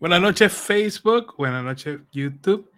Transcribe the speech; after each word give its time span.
Buenas 0.00 0.22
noches 0.22 0.50
Facebook, 0.50 1.34
buenas 1.36 1.62
noches 1.62 2.00
YouTube. 2.10 2.72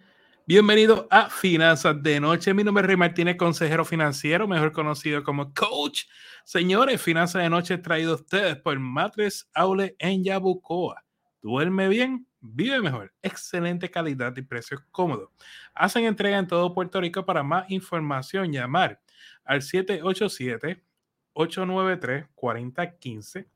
Bienvenido 0.45 1.07
a 1.09 1.29
Finanzas 1.29 2.03
de 2.03 2.19
Noche. 2.19 2.53
Mi 2.53 2.65
nombre 2.65 2.81
es 2.81 2.87
Rey 2.87 2.97
Martínez, 2.97 3.37
consejero 3.37 3.85
financiero, 3.85 4.45
mejor 4.45 4.73
conocido 4.73 5.23
como 5.23 5.53
Coach. 5.53 6.03
Señores, 6.43 7.01
Finanzas 7.01 7.41
de 7.41 7.49
Noche 7.49 7.77
traído 7.77 8.11
a 8.11 8.15
ustedes 8.15 8.57
por 8.57 8.77
Matres 8.77 9.49
Aule 9.53 9.95
en 9.99 10.25
Yabucoa. 10.25 11.01
Duerme 11.41 11.87
bien, 11.87 12.27
vive 12.41 12.81
mejor. 12.81 13.13
Excelente 13.21 13.89
calidad 13.89 14.35
y 14.35 14.41
precios 14.41 14.81
cómodos. 14.91 15.29
Hacen 15.73 16.03
entrega 16.03 16.37
en 16.37 16.47
todo 16.47 16.73
Puerto 16.73 16.99
Rico. 16.99 17.25
Para 17.25 17.41
más 17.41 17.71
información, 17.71 18.51
llamar 18.51 18.99
al 19.45 19.61
787 19.61 20.83
893 21.31 22.25
4015 22.35 23.47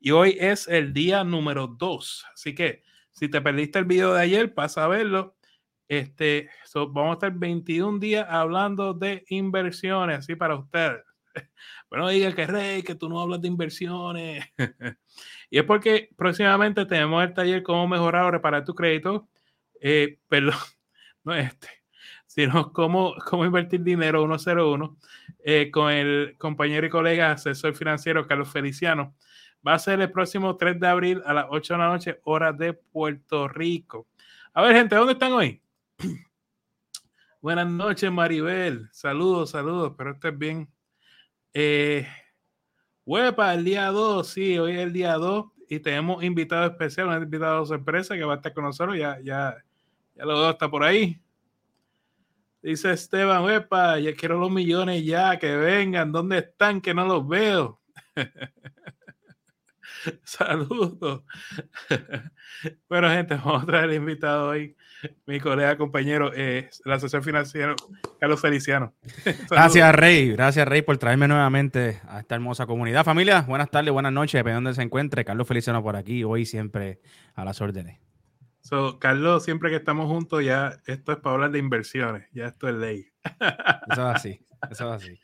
y 0.00 0.10
hoy 0.10 0.36
es 0.40 0.66
el 0.66 0.92
día 0.92 1.22
número 1.22 1.68
2. 1.68 2.26
Así 2.34 2.54
que 2.54 2.82
si 3.12 3.28
te 3.28 3.40
perdiste 3.40 3.78
el 3.78 3.84
video 3.84 4.14
de 4.14 4.22
ayer, 4.22 4.54
pasa 4.54 4.84
a 4.84 4.88
verlo 4.88 5.37
este, 5.88 6.50
vamos 6.74 7.10
a 7.10 7.12
estar 7.14 7.32
21 7.32 7.98
días 7.98 8.26
hablando 8.28 8.92
de 8.92 9.24
inversiones, 9.28 10.18
así 10.18 10.36
para 10.36 10.56
ustedes. 10.56 11.02
Bueno, 11.90 12.08
diga 12.08 12.34
que 12.34 12.46
Rey, 12.46 12.82
que 12.82 12.94
tú 12.94 13.08
no 13.08 13.18
hablas 13.18 13.40
de 13.40 13.48
inversiones. 13.48 14.44
y 15.50 15.58
es 15.58 15.64
porque 15.64 16.10
próximamente 16.16 16.84
tenemos 16.84 17.24
el 17.24 17.32
taller 17.32 17.62
cómo 17.62 17.88
mejorar 17.88 18.24
o 18.26 18.30
reparar 18.30 18.62
tu 18.64 18.74
crédito. 18.74 19.30
Eh, 19.80 20.18
perdón, 20.28 20.58
no 21.24 21.34
este, 21.34 21.68
sino 22.26 22.72
cómo, 22.74 23.14
cómo 23.24 23.46
invertir 23.46 23.82
dinero 23.82 24.26
101 24.26 24.98
eh, 25.38 25.70
con 25.70 25.90
el 25.90 26.36
compañero 26.36 26.86
y 26.86 26.90
colega 26.90 27.32
asesor 27.32 27.74
financiero 27.74 28.26
Carlos 28.26 28.50
Feliciano. 28.52 29.14
Va 29.66 29.74
a 29.74 29.78
ser 29.78 30.00
el 30.00 30.12
próximo 30.12 30.56
3 30.56 30.78
de 30.78 30.88
abril 30.88 31.22
a 31.24 31.32
las 31.32 31.46
8 31.48 31.74
de 31.74 31.78
la 31.78 31.88
noche, 31.88 32.20
hora 32.24 32.52
de 32.52 32.74
Puerto 32.74 33.48
Rico. 33.48 34.08
A 34.52 34.60
ver, 34.62 34.76
gente, 34.76 34.94
¿dónde 34.94 35.14
están 35.14 35.32
hoy? 35.32 35.62
Buenas 37.40 37.66
noches, 37.66 38.10
Maribel. 38.10 38.88
Saludos, 38.92 39.50
saludos. 39.50 39.90
Espero 39.90 40.12
estés 40.12 40.38
bien. 40.38 40.68
Eh, 41.52 42.06
huepa, 43.04 43.54
el 43.54 43.64
día 43.64 43.86
2. 43.86 44.26
Sí, 44.26 44.58
hoy 44.58 44.72
es 44.72 44.78
el 44.78 44.92
día 44.92 45.14
2 45.14 45.46
y 45.68 45.80
tenemos 45.80 46.22
invitado 46.22 46.66
especial, 46.66 47.08
un 47.08 47.22
invitado 47.22 47.66
sorpresa 47.66 48.14
que 48.14 48.24
va 48.24 48.34
a 48.34 48.36
estar 48.36 48.54
con 48.54 48.64
nosotros. 48.64 48.96
Ya, 48.96 49.18
ya, 49.22 49.56
ya 50.14 50.24
lo 50.24 50.40
veo, 50.40 50.50
está 50.50 50.70
por 50.70 50.84
ahí. 50.84 51.20
Dice 52.62 52.92
Esteban, 52.92 53.44
huepa, 53.44 53.98
ya 53.98 54.14
quiero 54.14 54.38
los 54.38 54.50
millones 54.50 55.04
ya, 55.04 55.38
que 55.38 55.56
vengan. 55.56 56.12
¿Dónde 56.12 56.38
están? 56.38 56.80
Que 56.80 56.94
no 56.94 57.06
los 57.06 57.26
veo. 57.26 57.80
Saludos. 60.24 61.24
bueno, 62.88 63.08
gente, 63.10 63.34
vamos 63.36 63.62
a 63.62 63.66
traer 63.66 63.90
el 63.90 63.96
invitado 63.96 64.50
hoy 64.50 64.76
mi 65.26 65.40
colega, 65.40 65.76
compañero, 65.76 66.32
eh, 66.34 66.68
la 66.84 66.96
asesor 66.96 67.22
financiero, 67.22 67.76
Carlos 68.18 68.40
Feliciano. 68.40 68.94
gracias, 69.50 69.94
Rey. 69.94 70.32
Gracias, 70.32 70.66
Rey, 70.66 70.82
por 70.82 70.98
traerme 70.98 71.28
nuevamente 71.28 72.00
a 72.08 72.20
esta 72.20 72.34
hermosa 72.34 72.66
comunidad. 72.66 73.04
Familia, 73.04 73.42
buenas 73.42 73.70
tardes, 73.70 73.92
buenas 73.92 74.12
noches, 74.12 74.32
depende 74.32 74.50
de 74.50 74.54
donde 74.56 74.74
se 74.74 74.82
encuentre. 74.82 75.24
Carlos 75.24 75.46
Feliciano 75.46 75.82
por 75.82 75.96
aquí, 75.96 76.24
hoy 76.24 76.46
siempre 76.46 77.00
a 77.34 77.44
las 77.44 77.60
órdenes. 77.60 78.00
So, 78.60 78.98
Carlos, 78.98 79.44
siempre 79.44 79.70
que 79.70 79.76
estamos 79.76 80.06
juntos, 80.06 80.44
ya 80.44 80.80
esto 80.86 81.12
es 81.12 81.18
para 81.18 81.34
hablar 81.34 81.50
de 81.52 81.58
inversiones, 81.58 82.28
ya 82.32 82.46
esto 82.46 82.68
es 82.68 82.74
ley. 82.74 83.06
eso 83.90 84.10
es 84.10 84.16
así, 84.16 84.40
eso 84.70 84.94
es 84.94 85.02
así. 85.02 85.20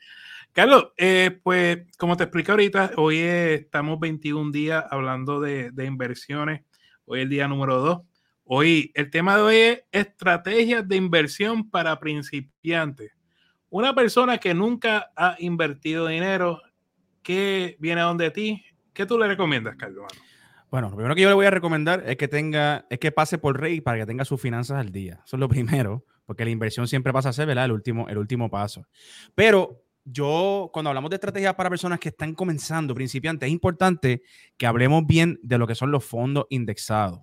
Carlos, 0.55 0.93
eh, 0.95 1.37
pues 1.43 1.79
como 1.97 2.15
te 2.15 2.23
expliqué 2.23 2.51
ahorita, 2.51 2.91
hoy 2.95 3.17
estamos 3.19 3.99
21 3.99 4.53
días 4.53 4.85
hablando 4.89 5.41
de, 5.41 5.69
inversiones. 5.85 6.61
Hoy 7.03 7.19
el 7.19 7.29
día 7.29 7.49
número 7.49 7.81
2. 7.81 8.01
Hoy, 8.45 8.89
el 8.95 9.09
tema 9.09 9.35
de 9.35 9.41
hoy 9.41 9.55
es 9.57 9.83
estrategias 9.91 10.87
de 10.87 10.95
inversión 10.95 11.69
para 11.69 11.99
principiantes. 11.99 13.11
Una 13.69 13.93
persona 13.93 14.37
que 14.37 14.53
nunca 14.53 15.11
ha 15.17 15.35
invertido 15.39 16.07
dinero, 16.07 16.61
que 17.21 17.75
viene 17.77 17.99
a 17.99 18.05
donde 18.05 18.31
ti, 18.31 18.63
¿qué 18.93 19.05
tú 19.05 19.19
le 19.19 19.27
recomiendas, 19.27 19.75
Carlos? 19.75 20.05
Bueno, 20.71 20.89
lo 20.89 20.95
primero 20.95 21.15
que 21.15 21.21
yo 21.21 21.27
le 21.27 21.35
voy 21.35 21.47
a 21.47 21.51
recomendar 21.51 22.01
es 22.07 22.15
que 22.15 22.29
tenga, 22.29 22.85
es 22.89 22.99
que 22.99 23.11
pase 23.11 23.37
por 23.37 23.59
Rey 23.59 23.81
para 23.81 23.97
que 23.97 24.05
tenga 24.05 24.23
sus 24.23 24.39
finanzas 24.39 24.79
al 24.79 24.93
día. 24.93 25.21
Eso 25.25 25.35
es 25.35 25.39
lo 25.41 25.49
primero, 25.49 26.05
porque 26.25 26.45
la 26.45 26.51
inversión 26.51 26.87
siempre 26.87 27.11
pasa 27.11 27.27
a 27.27 27.33
ser, 27.33 27.45
¿verdad? 27.45 27.65
El 27.65 27.73
último, 27.73 28.07
el 28.07 28.17
último 28.17 28.49
paso. 28.49 28.87
Pero 29.35 29.84
yo, 30.05 30.69
cuando 30.71 30.89
hablamos 30.89 31.09
de 31.09 31.15
estrategias 31.15 31.55
para 31.55 31.69
personas 31.69 31.99
que 31.99 32.09
están 32.09 32.35
comenzando, 32.35 32.93
principiantes, 32.93 33.47
es 33.47 33.53
importante 33.53 34.21
que 34.55 34.67
hablemos 34.67 35.05
bien 35.05 35.39
de 35.41 35.57
lo 35.57 35.65
que 35.65 35.75
son 35.75 35.91
los 35.91 36.05
fondos 36.05 36.45
indexados. 36.49 37.21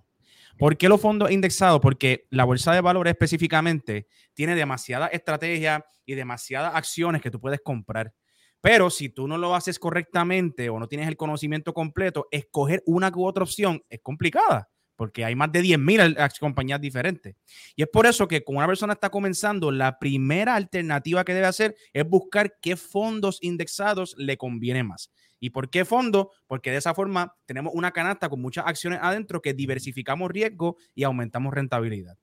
¿Por 0.59 0.77
qué 0.77 0.89
los 0.89 1.01
fondos 1.01 1.31
indexados? 1.31 1.81
Porque 1.81 2.27
la 2.31 2.45
bolsa 2.45 2.75
de 2.75 2.81
valores 2.81 3.13
específicamente 3.13 4.09
tiene 4.35 4.55
demasiada 4.55 5.07
estrategia 5.07 5.87
y 6.05 6.15
demasiadas 6.15 6.75
acciones 6.75 7.23
que 7.23 7.31
tú 7.31 7.41
puedes 7.41 7.61
comprar. 7.61 8.13
Pero 8.61 8.91
si 8.91 9.09
tú 9.09 9.27
no 9.27 9.39
lo 9.39 9.55
haces 9.55 9.79
correctamente 9.79 10.69
o 10.69 10.79
no 10.79 10.89
tienes 10.89 11.09
el 11.09 11.17
conocimiento 11.17 11.73
completo, 11.73 12.29
escoger 12.31 12.83
una 12.85 13.11
u 13.15 13.25
otra 13.25 13.45
opción 13.45 13.83
es 13.89 14.01
complicada 14.03 14.72
porque 14.97 15.25
hay 15.25 15.35
más 15.35 15.51
de 15.53 15.63
10.000 15.63 16.39
compañías 16.39 16.81
diferentes. 16.81 17.35
Y 17.77 17.83
es 17.83 17.89
por 17.89 18.07
eso 18.07 18.29
que 18.29 18.45
como 18.45 18.59
una 18.59 18.67
persona 18.67 18.93
está 18.93 19.11
comenzando, 19.11 19.71
la 19.71 19.99
primera 19.99 20.55
alternativa 20.55 21.25
que 21.25 21.35
debe 21.35 21.47
hacer 21.47 21.75
es 21.93 22.09
buscar 22.09 22.55
qué 22.61 22.77
fondos 22.77 23.39
indexados 23.43 24.15
le 24.19 24.37
conviene 24.37 24.83
más. 24.85 25.11
¿Y 25.41 25.51
por 25.51 25.71
qué 25.71 25.85
fondo? 25.85 26.31
Porque 26.47 26.71
de 26.71 26.77
esa 26.77 26.95
forma 26.95 27.35
tenemos 27.47 27.73
una 27.75 27.91
canasta 27.91 28.29
con 28.29 28.41
muchas 28.41 28.65
acciones 28.67 29.01
adentro 29.03 29.43
que 29.43 29.55
diversificamos 29.55 30.31
riesgo 30.31 30.77
y 30.95 31.03
aumentamos 31.03 31.53
rentabilidad. 31.53 32.17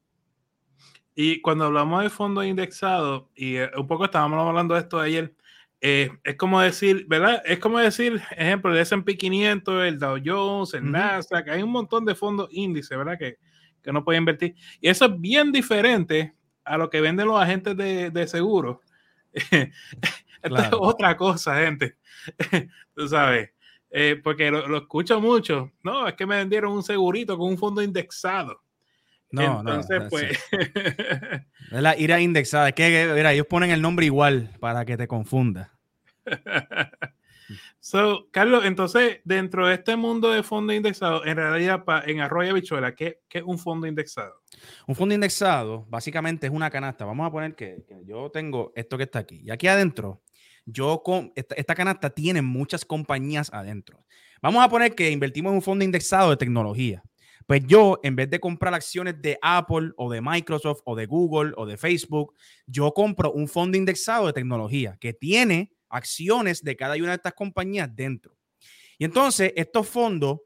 Y 1.15 1.41
cuando 1.41 1.65
hablamos 1.65 2.01
de 2.01 2.09
fondos 2.09 2.45
indexados, 2.45 3.25
y 3.35 3.57
eh, 3.57 3.69
un 3.75 3.87
poco 3.87 4.05
estábamos 4.05 4.39
hablando 4.47 4.73
de 4.73 4.79
esto 4.79 5.01
ayer, 5.01 5.35
eh, 5.81 6.09
es 6.23 6.35
como 6.35 6.59
decir, 6.59 7.05
¿verdad? 7.07 7.41
Es 7.45 7.59
como 7.59 7.79
decir, 7.79 8.21
ejemplo, 8.31 8.71
el 8.71 8.79
S&P 8.79 9.17
500, 9.17 9.85
el 9.85 9.99
Dow 9.99 10.17
Jones, 10.23 10.73
el 10.73 10.91
Nasdaq, 10.91 11.49
hay 11.49 11.63
un 11.63 11.71
montón 11.71 12.05
de 12.05 12.15
fondos 12.15 12.49
índices, 12.51 12.97
¿verdad? 12.97 13.17
Que, 13.17 13.37
que 13.81 13.89
uno 13.89 14.03
puede 14.03 14.17
invertir. 14.17 14.55
Y 14.81 14.89
eso 14.89 15.05
es 15.05 15.19
bien 15.19 15.51
diferente 15.51 16.33
a 16.63 16.77
lo 16.77 16.89
que 16.89 17.01
venden 17.01 17.27
los 17.27 17.41
agentes 17.41 17.77
de, 17.77 18.11
de 18.11 18.27
seguro. 18.27 18.81
Esto 20.41 20.57
es 20.57 20.69
otra 20.73 21.15
cosa, 21.17 21.55
gente. 21.57 21.97
Tú 22.95 23.07
sabes, 23.07 23.51
eh, 23.89 24.19
porque 24.23 24.51
lo, 24.51 24.77
escucho 24.77 25.19
mucho. 25.19 25.71
No, 25.83 26.07
es 26.07 26.13
que 26.15 26.25
me 26.25 26.37
vendieron 26.37 26.73
un 26.73 26.83
segurito 26.83 27.37
con 27.37 27.49
un 27.49 27.57
fondo 27.57 27.81
indexado. 27.81 28.61
No, 29.31 29.59
Entonces, 29.59 30.03
no, 30.03 30.09
pues. 30.09 30.39
es 30.51 31.81
la 31.81 31.97
ira 31.97 32.19
indexada. 32.19 32.69
Es 32.69 32.75
que, 32.75 33.11
mira, 33.13 33.33
ellos 33.33 33.45
ponen 33.47 33.71
el 33.71 33.81
nombre 33.81 34.05
igual 34.05 34.51
para 34.59 34.85
que 34.85 34.97
te 34.97 35.07
confunda. 35.07 35.71
so, 37.79 38.27
Carlos, 38.31 38.65
entonces, 38.65 39.19
dentro 39.23 39.67
de 39.67 39.75
este 39.75 39.95
mundo 39.95 40.31
de 40.31 40.41
fondo 40.41 40.73
indexado, 40.73 41.25
en 41.25 41.37
realidad, 41.37 41.83
en 42.05 42.21
Arroyo 42.21 42.53
Bichuela, 42.53 42.95
¿qué, 42.95 43.21
¿qué, 43.29 43.39
es 43.39 43.43
un 43.43 43.59
fondo 43.59 43.85
indexado? 43.85 44.41
Un 44.87 44.95
fondo 44.95 45.13
indexado, 45.13 45.85
básicamente, 45.89 46.47
es 46.47 46.53
una 46.53 46.69
canasta. 46.69 47.05
Vamos 47.05 47.27
a 47.27 47.31
poner 47.31 47.55
que, 47.55 47.85
que 47.87 48.03
yo 48.05 48.31
tengo 48.31 48.73
esto 48.75 48.97
que 48.97 49.03
está 49.03 49.19
aquí. 49.19 49.41
Y 49.43 49.51
aquí 49.51 49.67
adentro 49.67 50.21
yo 50.71 51.01
con 51.03 51.31
esta, 51.35 51.75
canasta 51.75 52.09
tiene 52.09 52.41
muchas 52.41 52.85
compañías 52.85 53.51
adentro. 53.53 54.05
Vamos 54.41 54.63
a 54.63 54.69
poner 54.69 54.95
que 54.95 55.09
invertimos 55.11 55.51
en 55.51 55.55
un 55.57 55.61
fondo 55.61 55.83
indexado 55.83 56.29
de 56.29 56.37
tecnología. 56.37 57.03
Pues 57.49 57.63
yo, 57.65 57.99
en 58.03 58.15
vez 58.15 58.29
de 58.29 58.39
comprar 58.39 58.75
acciones 58.75 59.19
de 59.23 59.39
Apple 59.41 59.93
o 59.97 60.11
de 60.11 60.21
Microsoft 60.21 60.81
o 60.85 60.95
de 60.95 61.07
Google 61.07 61.53
o 61.57 61.65
de 61.65 61.77
Facebook, 61.77 62.35
yo 62.67 62.93
compro 62.93 63.31
un 63.31 63.47
fondo 63.47 63.75
indexado 63.75 64.27
de 64.27 64.33
tecnología 64.33 64.95
que 65.01 65.13
tiene 65.13 65.73
acciones 65.89 66.63
de 66.63 66.75
cada 66.75 66.93
una 66.97 67.07
de 67.07 67.15
estas 67.15 67.33
compañías 67.33 67.89
dentro. 67.95 68.37
Y 68.99 69.05
entonces, 69.05 69.51
estos 69.55 69.87
fondos, 69.87 70.41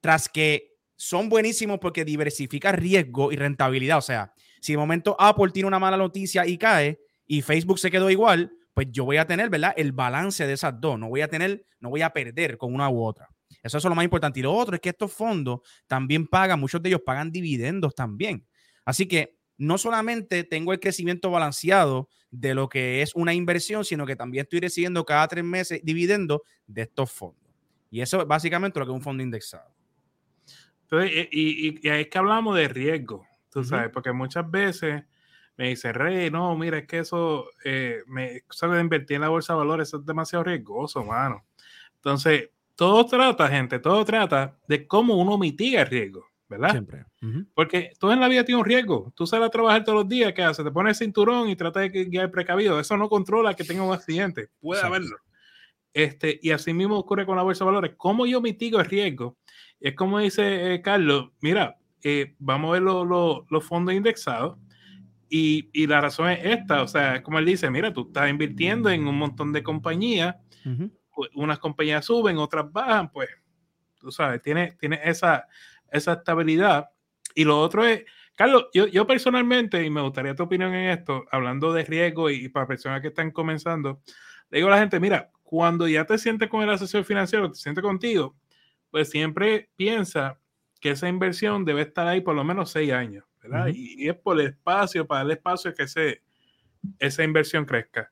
tras 0.00 0.28
que 0.28 0.76
son 0.94 1.28
buenísimos 1.28 1.80
porque 1.80 2.04
diversifican 2.04 2.76
riesgo 2.76 3.32
y 3.32 3.36
rentabilidad, 3.36 3.98
o 3.98 4.02
sea, 4.02 4.32
si 4.60 4.74
de 4.74 4.78
momento 4.78 5.16
Apple 5.18 5.50
tiene 5.52 5.66
una 5.66 5.80
mala 5.80 5.96
noticia 5.96 6.46
y 6.46 6.56
cae 6.56 7.00
y 7.26 7.42
Facebook 7.42 7.80
se 7.80 7.90
quedó 7.90 8.10
igual, 8.10 8.52
pues 8.74 8.86
yo 8.92 9.04
voy 9.04 9.16
a 9.16 9.26
tener, 9.26 9.50
¿verdad? 9.50 9.74
El 9.76 9.90
balance 9.90 10.46
de 10.46 10.52
esas 10.52 10.80
dos. 10.80 11.00
No 11.00 11.08
voy 11.08 11.22
a 11.22 11.26
tener, 11.26 11.66
no 11.80 11.90
voy 11.90 12.02
a 12.02 12.10
perder 12.10 12.58
con 12.58 12.72
una 12.72 12.88
u 12.88 13.02
otra. 13.02 13.33
Eso 13.64 13.78
es 13.78 13.84
lo 13.84 13.94
más 13.94 14.04
importante. 14.04 14.40
Y 14.40 14.42
lo 14.42 14.52
otro 14.52 14.74
es 14.74 14.80
que 14.80 14.90
estos 14.90 15.12
fondos 15.12 15.60
también 15.86 16.26
pagan, 16.26 16.60
muchos 16.60 16.82
de 16.82 16.90
ellos 16.90 17.00
pagan 17.04 17.32
dividendos 17.32 17.94
también. 17.94 18.46
Así 18.84 19.06
que 19.06 19.38
no 19.56 19.78
solamente 19.78 20.44
tengo 20.44 20.72
el 20.72 20.80
crecimiento 20.80 21.30
balanceado 21.30 22.10
de 22.30 22.54
lo 22.54 22.68
que 22.68 23.00
es 23.00 23.14
una 23.14 23.32
inversión, 23.32 23.84
sino 23.84 24.04
que 24.04 24.16
también 24.16 24.42
estoy 24.42 24.60
recibiendo 24.60 25.04
cada 25.04 25.26
tres 25.28 25.44
meses 25.44 25.80
dividendo 25.82 26.42
de 26.66 26.82
estos 26.82 27.10
fondos. 27.10 27.50
Y 27.90 28.02
eso 28.02 28.20
es 28.20 28.26
básicamente 28.26 28.78
lo 28.78 28.84
que 28.84 28.92
es 28.92 28.96
un 28.96 29.02
fondo 29.02 29.22
indexado. 29.22 29.74
Entonces, 30.82 31.28
y, 31.30 31.68
y, 31.68 31.88
es 31.88 32.08
que 32.08 32.18
hablamos 32.18 32.56
de 32.56 32.68
riesgo, 32.68 33.26
tú 33.50 33.64
sabes, 33.64 33.90
porque 33.90 34.12
muchas 34.12 34.48
veces 34.50 35.04
me 35.56 35.68
dice, 35.68 35.92
Rey, 35.92 36.30
no, 36.30 36.54
mira, 36.56 36.78
es 36.78 36.86
que 36.86 36.98
eso, 36.98 37.46
eh, 37.64 38.02
me, 38.06 38.42
eso 38.50 38.68
de 38.68 38.80
invertir 38.80 39.14
en 39.14 39.22
la 39.22 39.28
bolsa 39.28 39.54
de 39.54 39.58
valores 39.60 39.94
es 39.94 40.04
demasiado 40.04 40.44
riesgoso, 40.44 41.04
mano. 41.04 41.46
Entonces, 41.94 42.50
todo 42.76 43.06
trata, 43.06 43.48
gente, 43.48 43.78
todo 43.78 44.04
trata 44.04 44.58
de 44.66 44.86
cómo 44.86 45.16
uno 45.16 45.38
mitiga 45.38 45.82
el 45.82 45.88
riesgo, 45.88 46.26
¿verdad? 46.48 46.70
Siempre. 46.72 47.04
Porque 47.54 47.92
todo 47.98 48.12
en 48.12 48.20
la 48.20 48.28
vida 48.28 48.44
tiene 48.44 48.60
un 48.60 48.66
riesgo. 48.66 49.12
Tú 49.14 49.26
sales 49.26 49.46
a 49.46 49.50
trabajar 49.50 49.84
todos 49.84 50.00
los 50.00 50.08
días, 50.08 50.32
¿qué 50.32 50.42
haces? 50.42 50.64
Te 50.64 50.70
pones 50.70 51.00
el 51.00 51.06
cinturón 51.06 51.48
y 51.48 51.56
tratas 51.56 51.90
de 51.90 52.04
guiar 52.04 52.30
precavido. 52.30 52.78
Eso 52.80 52.96
no 52.96 53.08
controla 53.08 53.54
que 53.54 53.64
tenga 53.64 53.82
un 53.82 53.94
accidente. 53.94 54.48
Puede 54.60 54.82
haberlo. 54.82 55.16
Este, 55.92 56.40
y 56.42 56.50
así 56.50 56.74
mismo 56.74 56.98
ocurre 56.98 57.24
con 57.24 57.36
la 57.36 57.42
bolsa 57.44 57.64
de 57.64 57.70
valores. 57.70 57.92
¿Cómo 57.96 58.26
yo 58.26 58.40
mitigo 58.40 58.80
el 58.80 58.86
riesgo? 58.86 59.38
Es 59.80 59.94
como 59.94 60.18
dice 60.18 60.74
eh, 60.74 60.82
Carlos, 60.82 61.30
mira, 61.40 61.78
eh, 62.02 62.34
vamos 62.38 62.70
a 62.70 62.72
ver 62.72 62.82
los 62.82 63.64
fondos 63.64 63.94
indexados 63.94 64.58
y, 65.28 65.70
y, 65.72 65.86
la 65.86 66.00
razón 66.00 66.30
es 66.30 66.40
esta, 66.42 66.82
o 66.82 66.88
sea, 66.88 67.22
como 67.22 67.38
él 67.38 67.46
dice, 67.46 67.70
mira, 67.70 67.92
tú 67.92 68.06
estás 68.06 68.28
invirtiendo 68.28 68.90
en 68.90 69.06
un 69.08 69.16
montón 69.16 69.52
de 69.52 69.62
compañías, 69.62 70.36
unas 71.34 71.58
compañías 71.58 72.04
suben, 72.04 72.38
otras 72.38 72.70
bajan, 72.72 73.10
pues, 73.10 73.28
tú 73.98 74.10
sabes, 74.10 74.42
tiene, 74.42 74.72
tiene 74.72 75.00
esa, 75.04 75.46
esa 75.90 76.14
estabilidad. 76.14 76.90
Y 77.34 77.44
lo 77.44 77.60
otro 77.60 77.84
es, 77.84 78.04
Carlos, 78.34 78.66
yo, 78.72 78.86
yo 78.86 79.06
personalmente, 79.06 79.84
y 79.84 79.90
me 79.90 80.00
gustaría 80.00 80.34
tu 80.34 80.44
opinión 80.44 80.74
en 80.74 80.90
esto, 80.90 81.24
hablando 81.30 81.72
de 81.72 81.84
riesgo 81.84 82.30
y, 82.30 82.44
y 82.44 82.48
para 82.48 82.66
personas 82.66 83.00
que 83.00 83.08
están 83.08 83.30
comenzando, 83.30 84.00
le 84.50 84.58
digo 84.58 84.68
a 84.68 84.72
la 84.72 84.78
gente, 84.78 85.00
mira, 85.00 85.30
cuando 85.42 85.86
ya 85.86 86.04
te 86.04 86.18
sientes 86.18 86.48
con 86.48 86.62
el 86.62 86.70
asesor 86.70 87.04
financiero, 87.04 87.50
te 87.50 87.58
sientes 87.58 87.82
contigo, 87.82 88.36
pues 88.90 89.10
siempre 89.10 89.70
piensa 89.76 90.38
que 90.80 90.90
esa 90.90 91.08
inversión 91.08 91.64
debe 91.64 91.82
estar 91.82 92.06
ahí 92.06 92.20
por 92.20 92.34
lo 92.34 92.44
menos 92.44 92.70
seis 92.70 92.92
años, 92.92 93.24
¿verdad? 93.42 93.68
y, 93.72 94.08
es 94.08 94.16
por 94.16 94.40
el 94.40 94.48
espacio, 94.48 95.06
para 95.06 95.20
darle 95.20 95.34
espacio 95.34 95.72
que 95.72 95.84
ese, 95.84 96.22
esa 96.98 97.24
inversión 97.24 97.64
crezca. 97.64 98.10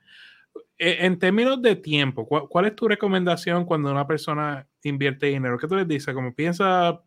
E, 0.79 1.07
en 1.07 1.19
términos 1.19 1.61
de 1.63 1.77
tiempo, 1.77 2.27
¿cuál, 2.27 2.49
¿cuál, 2.49 2.67
es 2.67 2.77
tu 2.77 2.89
recomendación 2.89 3.65
cuando 3.65 3.91
una 3.91 4.07
persona 4.07 4.67
invierte 4.83 5.27
dinero? 5.27 5.59
¿Qué 5.59 5.69
tú 5.69 5.77
les 5.77 5.89
dices? 5.89 6.15
Como 6.15 6.35
piensa 6.35 7.03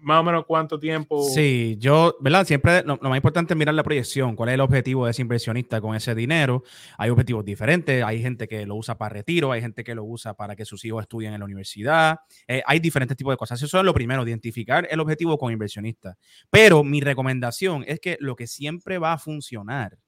más 0.00 0.20
o 0.20 0.24
menos 0.24 0.44
cuánto 0.46 0.78
tiempo. 0.78 1.28
Sí, 1.28 1.76
yo, 1.78 2.16
¿verdad? 2.20 2.46
Siempre 2.46 2.82
lo, 2.84 2.96
más 2.98 3.16
importante 3.16 3.54
es 3.54 3.58
mirar 3.58 3.74
la 3.74 3.82
proyección, 3.82 4.36
cuál 4.36 4.50
es 4.50 4.54
el 4.54 4.60
objetivo 4.60 5.04
de 5.04 5.10
ese 5.10 5.22
inversionista 5.22 5.80
con 5.80 5.94
ese 5.96 6.14
dinero. 6.14 6.62
Hay 6.96 7.10
objetivos 7.10 7.44
diferentes, 7.44 8.02
hay 8.04 8.22
gente 8.22 8.46
que 8.46 8.64
lo 8.64 8.76
usa 8.76 8.96
para 8.96 9.14
retiro, 9.14 9.52
hay 9.52 9.60
gente 9.60 9.82
que 9.84 9.94
lo 9.94 10.04
usa 10.04 10.34
para 10.34 10.54
que 10.54 10.64
sus 10.64 10.84
hijos 10.84 11.02
estudien 11.02 11.34
en 11.34 11.40
la 11.40 11.44
universidad, 11.44 12.20
eh, 12.46 12.62
hay 12.64 12.80
diferentes 12.80 13.16
tipos 13.16 13.32
de 13.32 13.36
cosas. 13.36 13.60
Eso 13.60 13.78
es 13.78 13.84
lo 13.84 13.94
primero, 13.94 14.26
identificar 14.26 14.86
el 14.90 15.00
objetivo 15.00 15.36
con 15.36 15.52
inversionista. 15.52 16.16
Pero 16.50 16.84
mi 16.84 17.00
recomendación 17.00 17.84
es 17.86 18.00
que 18.00 18.16
lo 18.20 18.36
que 18.36 18.46
siempre 18.46 18.98
va 18.98 19.14
a 19.14 19.18
funcionar 19.18 19.98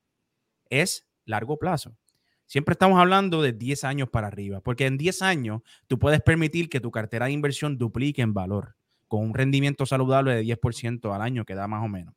es 0.69 1.07
largo 1.25 1.59
plazo. 1.59 1.97
Siempre 2.51 2.73
estamos 2.73 2.99
hablando 2.99 3.43
de 3.43 3.53
10 3.53 3.85
años 3.85 4.09
para 4.09 4.27
arriba, 4.27 4.61
porque 4.61 4.87
en 4.87 4.99
10 4.99 5.23
años 5.23 5.63
tú 5.87 6.01
puedes 6.01 6.21
permitir 6.21 6.69
que 6.69 6.81
tu 6.81 6.91
cartera 6.91 7.27
de 7.27 7.33
inversión 7.33 7.79
duplique 7.79 8.23
en 8.23 8.35
valor 8.35 8.75
con 9.07 9.23
un 9.23 9.35
rendimiento 9.35 9.87
saludable 9.87 10.35
de 10.35 10.43
10% 10.43 11.15
al 11.15 11.23
año, 11.23 11.45
que 11.45 11.55
da 11.55 11.69
más 11.69 11.85
o 11.85 11.87
menos. 11.87 12.13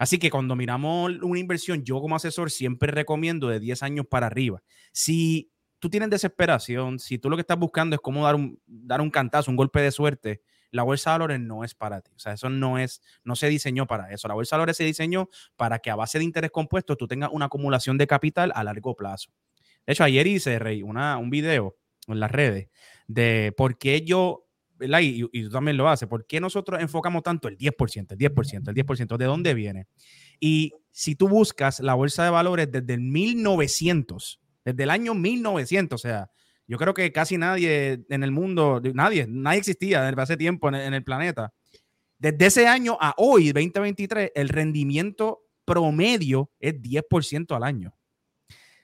Así 0.00 0.18
que 0.18 0.30
cuando 0.30 0.56
miramos 0.56 1.12
una 1.22 1.38
inversión, 1.38 1.84
yo 1.84 2.00
como 2.00 2.16
asesor 2.16 2.50
siempre 2.50 2.90
recomiendo 2.90 3.46
de 3.46 3.60
10 3.60 3.84
años 3.84 4.06
para 4.10 4.26
arriba. 4.26 4.64
Si 4.90 5.52
tú 5.78 5.88
tienes 5.88 6.10
desesperación, 6.10 6.98
si 6.98 7.18
tú 7.18 7.30
lo 7.30 7.36
que 7.36 7.42
estás 7.42 7.56
buscando 7.56 7.94
es 7.94 8.00
cómo 8.02 8.24
dar 8.24 8.34
un, 8.34 8.60
dar 8.66 9.00
un 9.00 9.12
cantazo, 9.12 9.48
un 9.48 9.56
golpe 9.56 9.80
de 9.80 9.92
suerte, 9.92 10.42
la 10.72 10.82
bolsa 10.82 11.10
de 11.12 11.14
valores 11.14 11.38
no 11.38 11.62
es 11.62 11.76
para 11.76 12.00
ti. 12.00 12.10
O 12.16 12.18
sea, 12.18 12.32
eso 12.32 12.50
no 12.50 12.80
es, 12.80 13.00
no 13.22 13.36
se 13.36 13.46
diseñó 13.48 13.86
para 13.86 14.12
eso. 14.12 14.26
La 14.26 14.34
bolsa 14.34 14.56
de 14.56 14.58
valores 14.58 14.76
se 14.76 14.82
diseñó 14.82 15.28
para 15.54 15.78
que 15.78 15.92
a 15.92 15.94
base 15.94 16.18
de 16.18 16.24
interés 16.24 16.50
compuesto 16.50 16.96
tú 16.96 17.06
tengas 17.06 17.30
una 17.32 17.44
acumulación 17.44 17.96
de 17.96 18.08
capital 18.08 18.50
a 18.56 18.64
largo 18.64 18.96
plazo. 18.96 19.30
De 19.88 19.94
hecho, 19.94 20.04
ayer 20.04 20.26
hice, 20.26 20.58
Rey, 20.58 20.82
una, 20.82 21.16
un 21.16 21.30
video 21.30 21.78
en 22.08 22.20
las 22.20 22.30
redes 22.30 22.68
de 23.06 23.54
por 23.56 23.78
qué 23.78 24.02
yo 24.02 24.44
y, 24.78 25.44
tú 25.44 25.48
también 25.48 25.78
lo 25.78 25.88
haces, 25.88 26.06
¿por 26.06 26.26
qué 26.26 26.40
nosotros 26.40 26.78
enfocamos 26.82 27.22
tanto 27.22 27.48
el 27.48 27.56
10%, 27.56 28.12
el 28.12 28.18
10%, 28.18 28.68
el 28.68 28.74
10%? 28.74 29.16
¿De 29.16 29.24
dónde 29.24 29.54
viene? 29.54 29.86
Y 30.38 30.74
si 30.90 31.14
tú 31.14 31.26
buscas 31.26 31.80
la 31.80 31.94
bolsa 31.94 32.22
de 32.22 32.28
valores 32.28 32.70
desde 32.70 32.92
el 32.92 33.00
1900, 33.00 34.42
desde 34.62 34.82
el 34.82 34.90
año 34.90 35.14
1900, 35.14 35.98
o 35.98 36.06
sea, 36.06 36.30
yo 36.66 36.76
creo 36.76 36.92
que 36.92 37.10
casi 37.10 37.38
nadie 37.38 38.04
en 38.10 38.22
el 38.22 38.30
mundo, 38.30 38.82
nadie, 38.92 39.24
nadie 39.26 39.60
existía 39.60 40.02
desde 40.02 40.20
hace 40.20 40.36
tiempo 40.36 40.68
en 40.68 40.74
el, 40.74 40.82
en 40.82 40.92
el 40.92 41.02
planeta. 41.02 41.54
Desde 42.18 42.44
ese 42.44 42.68
año 42.68 42.98
a 43.00 43.14
hoy, 43.16 43.52
2023, 43.52 44.32
el 44.34 44.50
rendimiento 44.50 45.44
promedio 45.64 46.52
es 46.60 46.74
10% 46.74 47.56
al 47.56 47.62
año. 47.62 47.96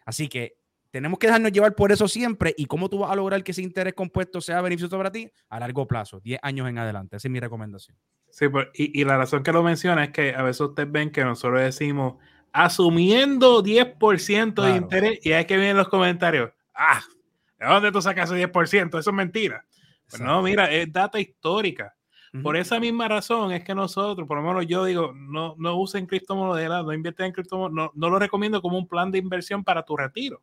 Así 0.07 0.29
que 0.29 0.64
tenemos 0.95 1.19
que 1.19 1.27
dejarnos 1.27 1.51
llevar 1.51 1.75
por 1.75 1.91
eso 1.91 2.07
siempre. 2.07 2.55
¿Y 2.57 2.67
cómo 2.67 2.89
tú 2.89 3.01
vas 3.01 3.11
a 3.11 3.17
lograr 3.17 3.43
que 3.43 3.51
ese 3.51 3.63
interés 3.63 3.95
compuesto 3.95 4.41
sea 4.41 4.63
beneficioso 4.63 4.97
para 4.97 5.11
ti? 5.11 5.29
A 5.49 5.59
largo 5.59 5.89
plazo, 5.89 6.21
10 6.21 6.39
años 6.41 6.69
en 6.69 6.79
adelante. 6.79 7.17
Esa 7.17 7.27
es 7.27 7.33
mi 7.33 7.41
recomendación. 7.41 7.97
Sí, 8.31 8.49
pues, 8.49 8.69
y, 8.75 9.01
y, 9.01 9.05
la 9.05 9.19
razón 9.19 9.43
que 9.43 9.51
lo 9.51 9.65
menciona 9.65 10.05
es 10.05 10.11
que 10.11 10.37
a 10.37 10.45
veces 10.45 10.61
ustedes 10.61 10.93
ven 10.93 11.11
que 11.11 11.25
nosotros 11.25 11.61
decimos 11.63 12.15
asumiendo 12.53 13.61
10% 13.65 14.63
de 14.63 14.77
interés 14.77 15.19
y 15.27 15.33
hay 15.33 15.47
que 15.47 15.57
ver 15.57 15.71
en 15.71 15.79
los 15.79 15.89
comentarios, 15.89 16.53
ah, 16.77 17.03
¿de 17.59 17.67
dónde 17.67 17.91
tú 17.91 18.01
sacas 18.01 18.31
ese 18.31 18.49
10%? 18.49 18.97
Eso 19.01 19.11
es 19.11 19.17
mentira. 19.17 19.65
Pues 20.09 20.23
no, 20.23 20.43
mira, 20.43 20.71
es 20.71 20.93
data 20.93 21.19
histórica. 21.19 21.93
Por 22.41 22.57
esa 22.57 22.79
misma 22.79 23.09
razón 23.09 23.51
es 23.51 23.65
que 23.65 23.75
nosotros, 23.75 24.29
por 24.29 24.37
lo 24.37 24.45
menos 24.45 24.65
yo 24.69 24.85
digo, 24.85 25.13
no, 25.13 25.57
no 25.59 25.77
usen 25.77 26.07
criptomonedas, 26.07 26.85
no 26.85 26.93
invierten 26.93 27.27
en 27.27 27.33
criptomonedas, 27.33 27.75
no, 27.75 27.91
no 27.97 28.11
lo 28.11 28.21
recomiendo 28.21 28.63
como 28.63 28.79
un 28.79 28.87
plan 28.87 29.11
de 29.11 29.19
inversión 29.19 29.65
para 29.65 29.85
tu 29.85 29.97
retiro 29.97 30.41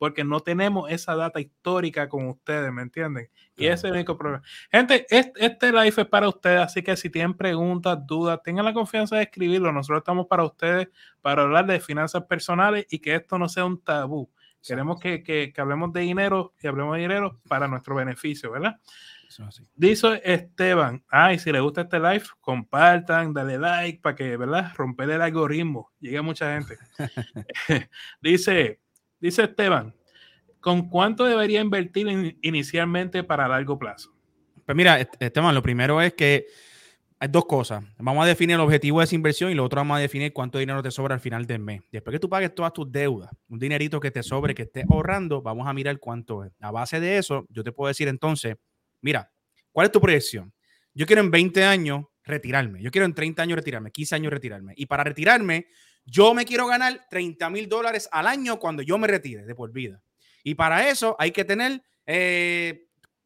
porque 0.00 0.24
no 0.24 0.40
tenemos 0.40 0.90
esa 0.90 1.14
data 1.14 1.40
histórica 1.40 2.08
con 2.08 2.26
ustedes, 2.26 2.72
¿me 2.72 2.80
entienden? 2.80 3.28
Y 3.54 3.66
ese 3.66 3.74
es 3.74 3.84
el 3.84 3.92
único 3.92 4.16
problema. 4.16 4.42
Gente, 4.72 5.06
este, 5.10 5.72
live 5.72 5.92
es 5.94 6.06
para 6.06 6.26
ustedes, 6.26 6.58
así 6.62 6.82
que 6.82 6.96
si 6.96 7.10
tienen 7.10 7.34
preguntas, 7.34 7.98
dudas, 8.06 8.40
tengan 8.42 8.64
la 8.64 8.72
confianza 8.72 9.16
de 9.16 9.24
escribirlo. 9.24 9.70
Nosotros 9.72 9.98
estamos 9.98 10.26
para 10.26 10.44
ustedes, 10.44 10.88
para 11.20 11.42
hablar 11.42 11.66
de 11.66 11.80
finanzas 11.80 12.24
personales 12.24 12.86
y 12.88 13.00
que 13.00 13.14
esto 13.14 13.38
no 13.38 13.46
sea 13.50 13.66
un 13.66 13.78
tabú. 13.84 14.30
Queremos 14.66 14.98
que, 14.98 15.22
que, 15.22 15.52
hablemos 15.58 15.92
de 15.92 16.00
dinero 16.00 16.54
y 16.62 16.66
hablemos 16.66 16.96
de 16.96 17.02
dinero 17.02 17.38
para 17.46 17.68
nuestro 17.68 17.94
beneficio, 17.94 18.50
¿verdad? 18.50 18.80
Dice 19.74 20.22
Esteban, 20.24 21.04
ay, 21.10 21.38
si 21.38 21.52
les 21.52 21.60
gusta 21.60 21.82
este 21.82 21.98
live, 21.98 22.24
compartan, 22.40 23.34
dale 23.34 23.58
like 23.58 24.00
para 24.00 24.16
que, 24.16 24.34
¿verdad? 24.38 24.72
Romper 24.76 25.10
el 25.10 25.20
algoritmo, 25.20 25.92
llegue 26.00 26.16
a 26.16 26.22
mucha 26.22 26.54
gente. 26.54 26.78
Dice, 28.22 28.80
Dice 29.20 29.44
Esteban, 29.44 29.94
¿con 30.60 30.88
cuánto 30.88 31.24
debería 31.24 31.60
invertir 31.60 32.36
inicialmente 32.42 33.22
para 33.22 33.48
largo 33.48 33.78
plazo? 33.78 34.14
Pues 34.64 34.76
mira, 34.76 35.00
Esteban, 35.00 35.54
lo 35.54 35.62
primero 35.62 36.00
es 36.00 36.14
que 36.14 36.46
hay 37.18 37.28
dos 37.28 37.44
cosas. 37.44 37.84
Vamos 37.98 38.24
a 38.24 38.28
definir 38.28 38.54
el 38.54 38.60
objetivo 38.60 39.00
de 39.00 39.04
esa 39.04 39.14
inversión 39.14 39.50
y 39.50 39.54
lo 39.54 39.64
otro 39.64 39.80
vamos 39.80 39.98
a 39.98 40.00
definir 40.00 40.32
cuánto 40.32 40.58
dinero 40.58 40.82
te 40.82 40.90
sobra 40.90 41.14
al 41.14 41.20
final 41.20 41.46
del 41.46 41.58
mes. 41.58 41.82
Después 41.92 42.14
que 42.14 42.18
tú 42.18 42.30
pagues 42.30 42.54
todas 42.54 42.72
tus 42.72 42.90
deudas, 42.90 43.30
un 43.48 43.58
dinerito 43.58 44.00
que 44.00 44.10
te 44.10 44.22
sobre, 44.22 44.54
que 44.54 44.62
estés 44.62 44.84
ahorrando, 44.88 45.42
vamos 45.42 45.68
a 45.68 45.74
mirar 45.74 45.98
cuánto 45.98 46.44
es. 46.44 46.52
A 46.60 46.70
base 46.70 46.98
de 46.98 47.18
eso, 47.18 47.44
yo 47.50 47.62
te 47.62 47.72
puedo 47.72 47.88
decir 47.88 48.08
entonces, 48.08 48.56
mira, 49.02 49.30
¿cuál 49.70 49.86
es 49.86 49.92
tu 49.92 50.00
proyección? 50.00 50.50
Yo 50.94 51.04
quiero 51.04 51.20
en 51.20 51.30
20 51.30 51.62
años 51.62 52.06
retirarme. 52.24 52.82
Yo 52.82 52.90
quiero 52.90 53.04
en 53.04 53.12
30 53.12 53.42
años 53.42 53.56
retirarme, 53.56 53.90
15 53.90 54.14
años 54.14 54.32
retirarme. 54.32 54.72
Y 54.76 54.86
para 54.86 55.04
retirarme, 55.04 55.66
yo 56.04 56.34
me 56.34 56.44
quiero 56.44 56.66
ganar 56.66 57.06
30 57.10 57.50
mil 57.50 57.68
dólares 57.68 58.08
al 58.12 58.26
año 58.26 58.58
cuando 58.58 58.82
yo 58.82 58.98
me 58.98 59.08
retire 59.08 59.44
de 59.44 59.54
por 59.54 59.72
vida. 59.72 60.02
Y 60.42 60.54
para 60.54 60.88
eso 60.88 61.16
hay 61.18 61.30
que 61.30 61.44
tener 61.44 61.82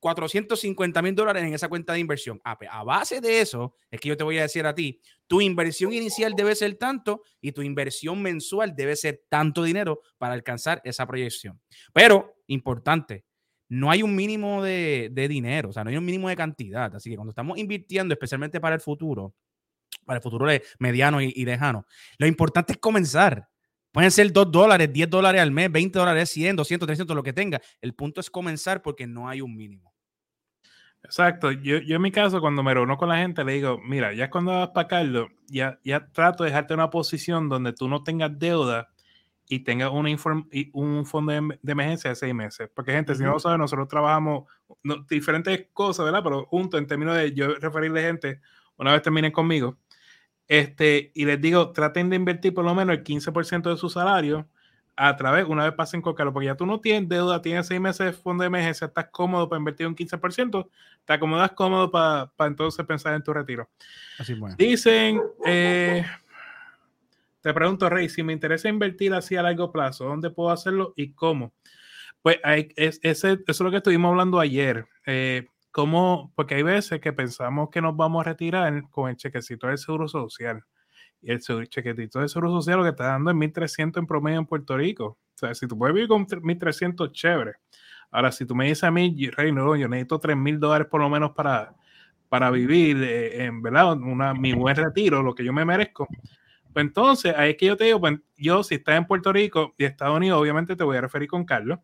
450 0.01 0.99
eh, 0.99 1.03
mil 1.03 1.15
dólares 1.15 1.45
en 1.45 1.55
esa 1.55 1.69
cuenta 1.69 1.93
de 1.93 2.01
inversión. 2.01 2.41
Ah, 2.45 2.59
pues, 2.59 2.69
a 2.73 2.83
base 2.83 3.21
de 3.21 3.41
eso, 3.41 3.77
es 3.91 4.01
que 4.01 4.09
yo 4.09 4.17
te 4.17 4.25
voy 4.25 4.39
a 4.39 4.43
decir 4.43 4.67
a 4.67 4.75
ti, 4.75 5.01
tu 5.27 5.41
inversión 5.41 5.93
inicial 5.93 6.35
debe 6.35 6.55
ser 6.55 6.77
tanto 6.77 7.23
y 7.41 7.53
tu 7.53 7.63
inversión 7.63 8.21
mensual 8.21 8.75
debe 8.75 8.97
ser 8.97 9.23
tanto 9.29 9.63
dinero 9.63 10.01
para 10.19 10.35
alcanzar 10.35 10.81
esa 10.85 11.07
proyección. 11.07 11.61
Pero, 11.93 12.37
importante, 12.49 13.25
no 13.69 13.91
hay 13.91 14.03
un 14.03 14.15
mínimo 14.15 14.63
de, 14.63 15.09
de 15.13 15.29
dinero, 15.29 15.71
o 15.71 15.73
sea, 15.73 15.85
no 15.85 15.91
hay 15.91 15.97
un 15.97 16.05
mínimo 16.05 16.29
de 16.29 16.37
cantidad. 16.37 16.95
Así 16.95 17.09
que 17.09 17.17
cuando 17.17 17.31
estamos 17.31 17.57
invirtiendo, 17.59 18.13
especialmente 18.13 18.61
para 18.61 18.75
el 18.75 18.81
futuro, 18.81 19.35
para 20.05 20.19
el 20.19 20.23
futuro 20.23 20.47
mediano 20.79 21.21
y, 21.21 21.33
y 21.35 21.45
lejano. 21.45 21.87
Lo 22.19 22.27
importante 22.27 22.73
es 22.73 22.79
comenzar. 22.79 23.49
Pueden 23.93 24.11
ser 24.11 24.33
2 24.33 24.51
dólares, 24.51 24.93
10 24.93 25.09
dólares 25.09 25.41
al 25.41 25.53
mes, 25.53 25.71
20 25.71 25.99
dólares, 25.99 26.29
100, 26.31 26.57
200, 26.57 26.87
300, 26.87 27.15
lo 27.15 27.23
que 27.23 27.33
tenga. 27.33 27.61
El 27.81 27.95
punto 27.95 28.21
es 28.21 28.29
comenzar 28.29 28.83
porque 28.83 29.07
no 29.07 29.29
hay 29.29 29.41
un 29.41 29.55
mínimo. 29.57 29.95
Exacto. 31.05 31.53
Yo, 31.53 31.79
yo 31.79 31.97
en 31.97 32.03
mi 32.03 32.11
caso, 32.11 32.41
cuando 32.41 32.63
me 32.63 32.75
reúno 32.75 32.97
con 32.97 33.09
la 33.09 33.19
gente, 33.19 33.45
le 33.45 33.53
digo, 33.53 33.79
mira, 33.85 34.13
ya 34.13 34.31
cuando 34.31 34.53
vas 34.53 34.71
para 34.71 34.89
Carlos, 34.89 35.29
ya, 35.47 35.79
ya 35.85 36.09
trato 36.11 36.43
de 36.43 36.51
dejarte 36.51 36.75
una 36.75 36.91
posición 36.91 37.49
donde 37.49 37.73
tú 37.73 37.89
no 37.89 38.03
tengas 38.03 38.37
deuda 38.37 38.89
y 39.47 39.61
tengas 39.61 39.91
una 39.93 40.11
y 40.11 40.71
un 40.73 41.05
fondo 41.05 41.33
de, 41.33 41.71
emergencia 41.71 42.11
de 42.11 42.17
seis 42.17 42.35
meses. 42.35 42.71
Porque, 42.75 42.93
gente, 42.93 43.15
si 43.15 43.23
no 43.23 43.33
lo 43.33 43.39
saben, 43.39 43.59
nosotros 43.59 43.87
trabajamos 43.87 44.45
diferentes 45.09 45.69
cosas, 45.73 46.07
¿verdad? 46.07 46.23
Pero 46.25 46.47
juntos, 46.47 46.81
en 46.81 46.87
términos 46.87 47.17
de 47.17 47.33
yo 47.33 47.55
referirle 47.57 48.03
gente, 48.03 48.41
una 48.77 48.93
vez 48.93 49.03
terminen 49.03 49.31
conmigo, 49.31 49.79
este, 50.49 51.11
y 51.15 51.25
les 51.25 51.41
digo, 51.41 51.73
traten 51.73 52.11
de 52.11 52.17
invertir 52.17 52.53
por 52.55 52.65
lo 52.65 52.75
menos 52.75 52.97
el 52.97 53.05
15% 53.05 53.71
de 53.71 53.77
su 53.77 53.89
salario 53.89 54.47
a 54.97 55.17
través, 55.17 55.45
una 55.47 55.65
vez 55.65 55.75
pasen 55.75 56.01
con 56.01 56.15
porque 56.15 56.47
ya 56.47 56.57
tú 56.57 56.67
no 56.67 56.81
tienes 56.81 57.09
deuda, 57.09 57.43
tienes 57.43 57.67
seis 57.67 57.81
meses 57.81 58.07
de 58.07 58.13
fondo 58.13 58.43
de 58.43 58.47
emergencia, 58.49 58.87
estás 58.87 59.09
cómodo 59.11 59.49
para 59.49 59.59
invertir 59.59 59.87
un 59.87 59.97
15%, 59.97 60.69
te 61.05 61.13
acomodas 61.13 61.51
cómodo 61.53 61.91
para, 61.91 62.31
entonces 62.47 62.85
pensar 62.87 63.15
en 63.15 63.23
tu 63.23 63.33
retiro. 63.33 63.69
Así 64.19 64.35
bueno. 64.35 64.55
Dicen, 64.57 65.21
eh, 65.45 66.05
te 67.41 67.53
pregunto, 67.53 67.91
Rey, 67.91 68.09
si 68.09 68.23
me 68.23 68.33
interesa 68.33 68.69
invertir 68.69 69.13
así 69.15 69.37
a 69.37 69.43
largo 69.43 69.73
plazo, 69.73 70.05
¿dónde 70.05 70.31
puedo 70.31 70.51
hacerlo 70.51 70.95
y 70.97 71.13
cómo? 71.13 71.53
Pues 72.23 72.39
hay, 72.45 72.69
es, 72.77 73.01
ese, 73.03 73.33
eso 73.33 73.43
es 73.47 73.61
lo 73.61 73.71
que 73.71 73.79
estuvimos 73.79 74.11
hablando 74.11 74.39
ayer. 74.39 74.87
Eh, 75.07 75.47
¿cómo? 75.75 76.33
Porque 76.37 76.55
hay 76.55 76.63
veces 76.63 77.01
que 77.01 77.13
pensamos 77.13 77.69
que 77.69 77.83
nos 77.83 77.97
vamos 77.97 78.21
a 78.21 78.31
retirar 78.31 78.89
con 78.91 79.11
el 79.11 79.17
chequecito 79.17 79.67
del 79.67 79.77
seguro 79.77 80.07
social 80.07 80.65
y 81.21 81.33
el 81.33 81.41
chequetito 81.41 82.21
de 82.21 82.29
seguro 82.29 82.51
social 82.53 82.79
lo 82.79 82.85
que 82.85 82.91
está 82.91 83.07
dando 83.07 83.33
es 83.33 83.37
1.300 83.37 83.99
en 83.99 84.07
promedio 84.07 84.39
en 84.39 84.47
Puerto 84.47 84.77
Rico. 84.77 85.05
O 85.07 85.19
sea, 85.35 85.53
si 85.53 85.67
tú 85.67 85.77
puedes 85.77 85.93
vivir 85.93 86.09
con 86.09 86.27
1.300, 86.27 87.11
chévere. 87.11 87.55
Ahora, 88.13 88.31
si 88.31 88.47
tú 88.47 88.55
me 88.55 88.67
dices 88.67 88.85
a 88.85 88.93
mí, 88.93 89.29
Rey, 89.31 89.51
no, 89.51 89.75
yo 89.75 89.89
necesito 89.89 90.21
3.000 90.21 90.59
dólares 90.61 90.87
por 90.89 91.01
lo 91.01 91.11
menos 91.11 91.33
para, 91.33 91.75
para 92.29 92.53
vivir, 92.53 93.03
eh, 93.03 93.47
en 93.47 93.57
una, 94.05 94.33
mi 94.33 94.53
buen 94.53 94.77
retiro, 94.77 95.25
lo 95.25 95.35
que 95.35 95.45
yo 95.45 95.53
me 95.53 95.65
merezco. 95.65 96.07
Pues 96.73 96.87
entonces, 96.87 97.35
ahí 97.37 97.51
es 97.51 97.57
que 97.57 97.67
yo 97.67 97.77
te 97.77 97.85
digo, 97.85 97.99
pues 97.99 98.21
yo 98.37 98.63
si 98.63 98.77
estás 98.77 98.97
en 98.97 99.07
Puerto 99.07 99.33
Rico 99.33 99.75
y 99.77 99.87
Estados 99.87 100.17
Unidos, 100.17 100.41
obviamente 100.41 100.77
te 100.77 100.85
voy 100.85 100.99
a 100.99 101.01
referir 101.01 101.27
con 101.27 101.45
Carlos, 101.45 101.81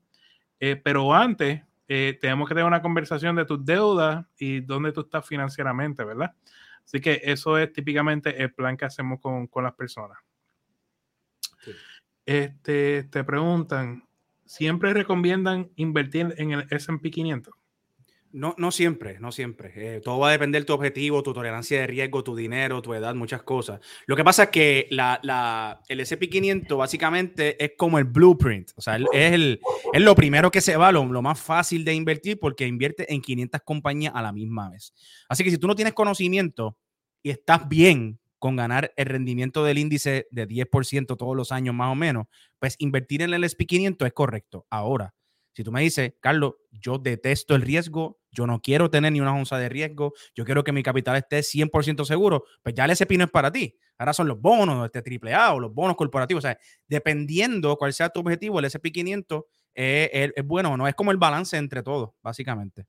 eh, 0.61 0.77
pero 0.77 1.13
antes 1.13 1.63
eh, 1.93 2.17
tenemos 2.21 2.49
que 2.49 2.55
tener 2.55 2.69
una 2.69 2.83
conversación 2.83 3.35
de 3.35 3.45
tus 3.45 3.65
deudas 3.65 4.25
y 4.39 4.61
dónde 4.61 4.93
tú 4.93 5.01
estás 5.01 5.27
financieramente, 5.27 6.05
¿verdad? 6.05 6.33
Así 6.85 7.01
que 7.01 7.21
eso 7.25 7.59
es 7.59 7.73
típicamente 7.73 8.41
el 8.41 8.55
plan 8.55 8.77
que 8.77 8.85
hacemos 8.85 9.19
con, 9.21 9.49
las 9.65 9.75
personas. 9.75 10.17
Este, 12.25 13.03
te 13.03 13.25
preguntan, 13.25 14.05
¿siempre 14.45 14.95
recomiendan 14.95 15.69
invertir 15.75 16.33
en 16.39 16.53
el 16.53 16.67
SP 16.71 17.11
500? 17.11 17.53
No, 18.33 18.55
no 18.59 18.71
siempre, 18.71 19.19
no 19.19 19.33
siempre. 19.33 19.73
Eh, 19.75 20.01
todo 20.01 20.21
va 20.21 20.29
a 20.29 20.33
depender 20.33 20.63
de 20.63 20.67
tu 20.67 20.73
objetivo, 20.73 21.23
tu 21.23 21.33
tolerancia 21.33 21.81
de 21.81 21.87
riesgo, 21.89 22.23
tu 22.23 22.37
dinero, 22.37 22.81
tu 22.81 22.95
edad, 22.95 23.15
muchas 23.15 23.43
cosas. 23.43 23.81
Lo 24.07 24.15
que 24.15 24.23
pasa 24.23 24.45
es 24.45 24.49
que 24.51 24.87
la, 24.91 25.81
el 25.89 26.01
SP500 26.01 26.77
básicamente 26.77 27.63
es 27.63 27.73
como 27.77 27.99
el 27.99 28.05
blueprint. 28.05 28.71
O 28.77 28.81
sea, 28.81 28.97
es, 28.97 29.33
el, 29.33 29.61
es 29.93 30.03
lo 30.03 30.15
primero 30.15 30.51
que 30.51 30.61
se 30.61 30.77
va, 30.77 30.93
lo, 30.93 31.05
lo, 31.07 31.23
más 31.23 31.41
fácil 31.41 31.85
de 31.85 31.95
invertir 31.95 32.39
porque 32.39 32.69
invierte 32.69 33.13
en 33.13 33.21
500 33.21 33.63
compañías 33.63 34.13
a 34.15 34.23
la 34.23 34.33
misma 34.33 34.71
vez. 34.71 34.95
Así 35.29 35.43
que 35.43 35.51
si 35.51 35.59
tú 35.59 35.67
no 35.67 35.75
tienes 35.75 35.95
conocimiento 35.95 36.77
y 37.25 37.31
estás 37.31 37.69
bien 37.69 38.21
con 38.39 38.57
ganar 38.57 38.93
el 38.97 39.07
rendimiento 39.07 39.65
del 39.65 39.79
índice 39.79 40.29
de 40.31 40.47
10% 40.47 41.17
todos 41.17 41.37
los 41.37 41.51
años 41.53 41.75
más 41.75 41.93
o 41.93 41.95
menos, 41.97 42.27
pues 42.59 42.77
invertir 42.79 43.23
en 43.23 43.35
el 43.35 43.45
SP500 43.45 44.07
es 44.07 44.13
correcto. 44.13 44.67
Ahora, 44.71 45.15
si 45.53 45.65
tú 45.65 45.73
me 45.73 45.83
dices, 45.83 46.15
Carlos, 46.21 46.55
yo 46.71 46.99
detesto 46.99 47.55
el 47.55 47.63
riesgo, 47.63 48.20
yo 48.31 48.47
no 48.47 48.61
quiero 48.61 48.91
tener 48.91 49.13
ni 49.13 49.21
una 49.21 49.35
onza 49.35 49.59
de 49.59 49.69
riesgo, 49.69 50.13
yo 50.35 50.45
quiero 50.45 50.65
que 50.65 50.73
mi 50.73 50.83
capital 50.83 51.17
esté 51.17 51.41
100% 51.41 52.05
seguro, 52.05 52.45
pues 52.63 52.75
ya 52.75 52.85
el 52.85 52.91
SP 52.95 53.19
no 53.19 53.25
es 53.25 53.31
para 53.31 53.51
ti. 53.51 53.77
Ahora 53.99 54.13
son 54.13 54.29
los 54.29 54.41
bonos, 54.41 54.91
este 54.93 55.03
AAA 55.21 55.53
o 55.53 55.61
los 55.61 55.75
bonos 55.75 55.97
corporativos. 55.97 56.45
O 56.45 56.47
sea, 56.47 56.59
dependiendo 56.89 57.77
cuál 57.77 57.93
sea 57.93 58.09
tu 58.09 58.21
objetivo, 58.21 58.59
el 58.59 58.65
SP500 58.65 59.45
es, 59.75 60.33
es 60.35 60.45
bueno 60.47 60.73
o 60.73 60.77
no. 60.77 60.89
Es 60.89 60.95
como 60.95 61.11
el 61.11 61.19
balance 61.19 61.57
entre 61.57 61.83
todos, 61.83 62.11
básicamente. 62.23 62.87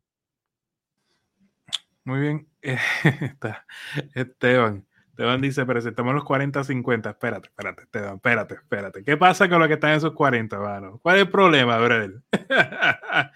Muy 2.03 2.19
bien. 2.19 2.48
Esteban. 4.15 4.86
Esteban 5.10 5.41
dice, 5.41 5.65
pero 5.65 5.81
si 5.81 5.89
estamos 5.89 6.12
en 6.12 6.15
los 6.15 6.25
40-50, 6.25 7.10
espérate, 7.10 7.48
espérate, 7.50 7.83
Esteban, 7.83 8.15
espérate, 8.15 8.53
espérate. 8.55 9.03
¿Qué 9.03 9.17
pasa 9.17 9.50
con 9.50 9.60
los 9.60 9.67
que 9.67 9.75
están 9.75 9.91
en 9.91 9.98
esos 9.98 10.13
40, 10.13 10.57
mano? 10.60 11.00
¿Cuál 11.03 11.17
es 11.17 11.21
el 11.24 11.29
problema, 11.29 11.77
brother? 11.77 12.21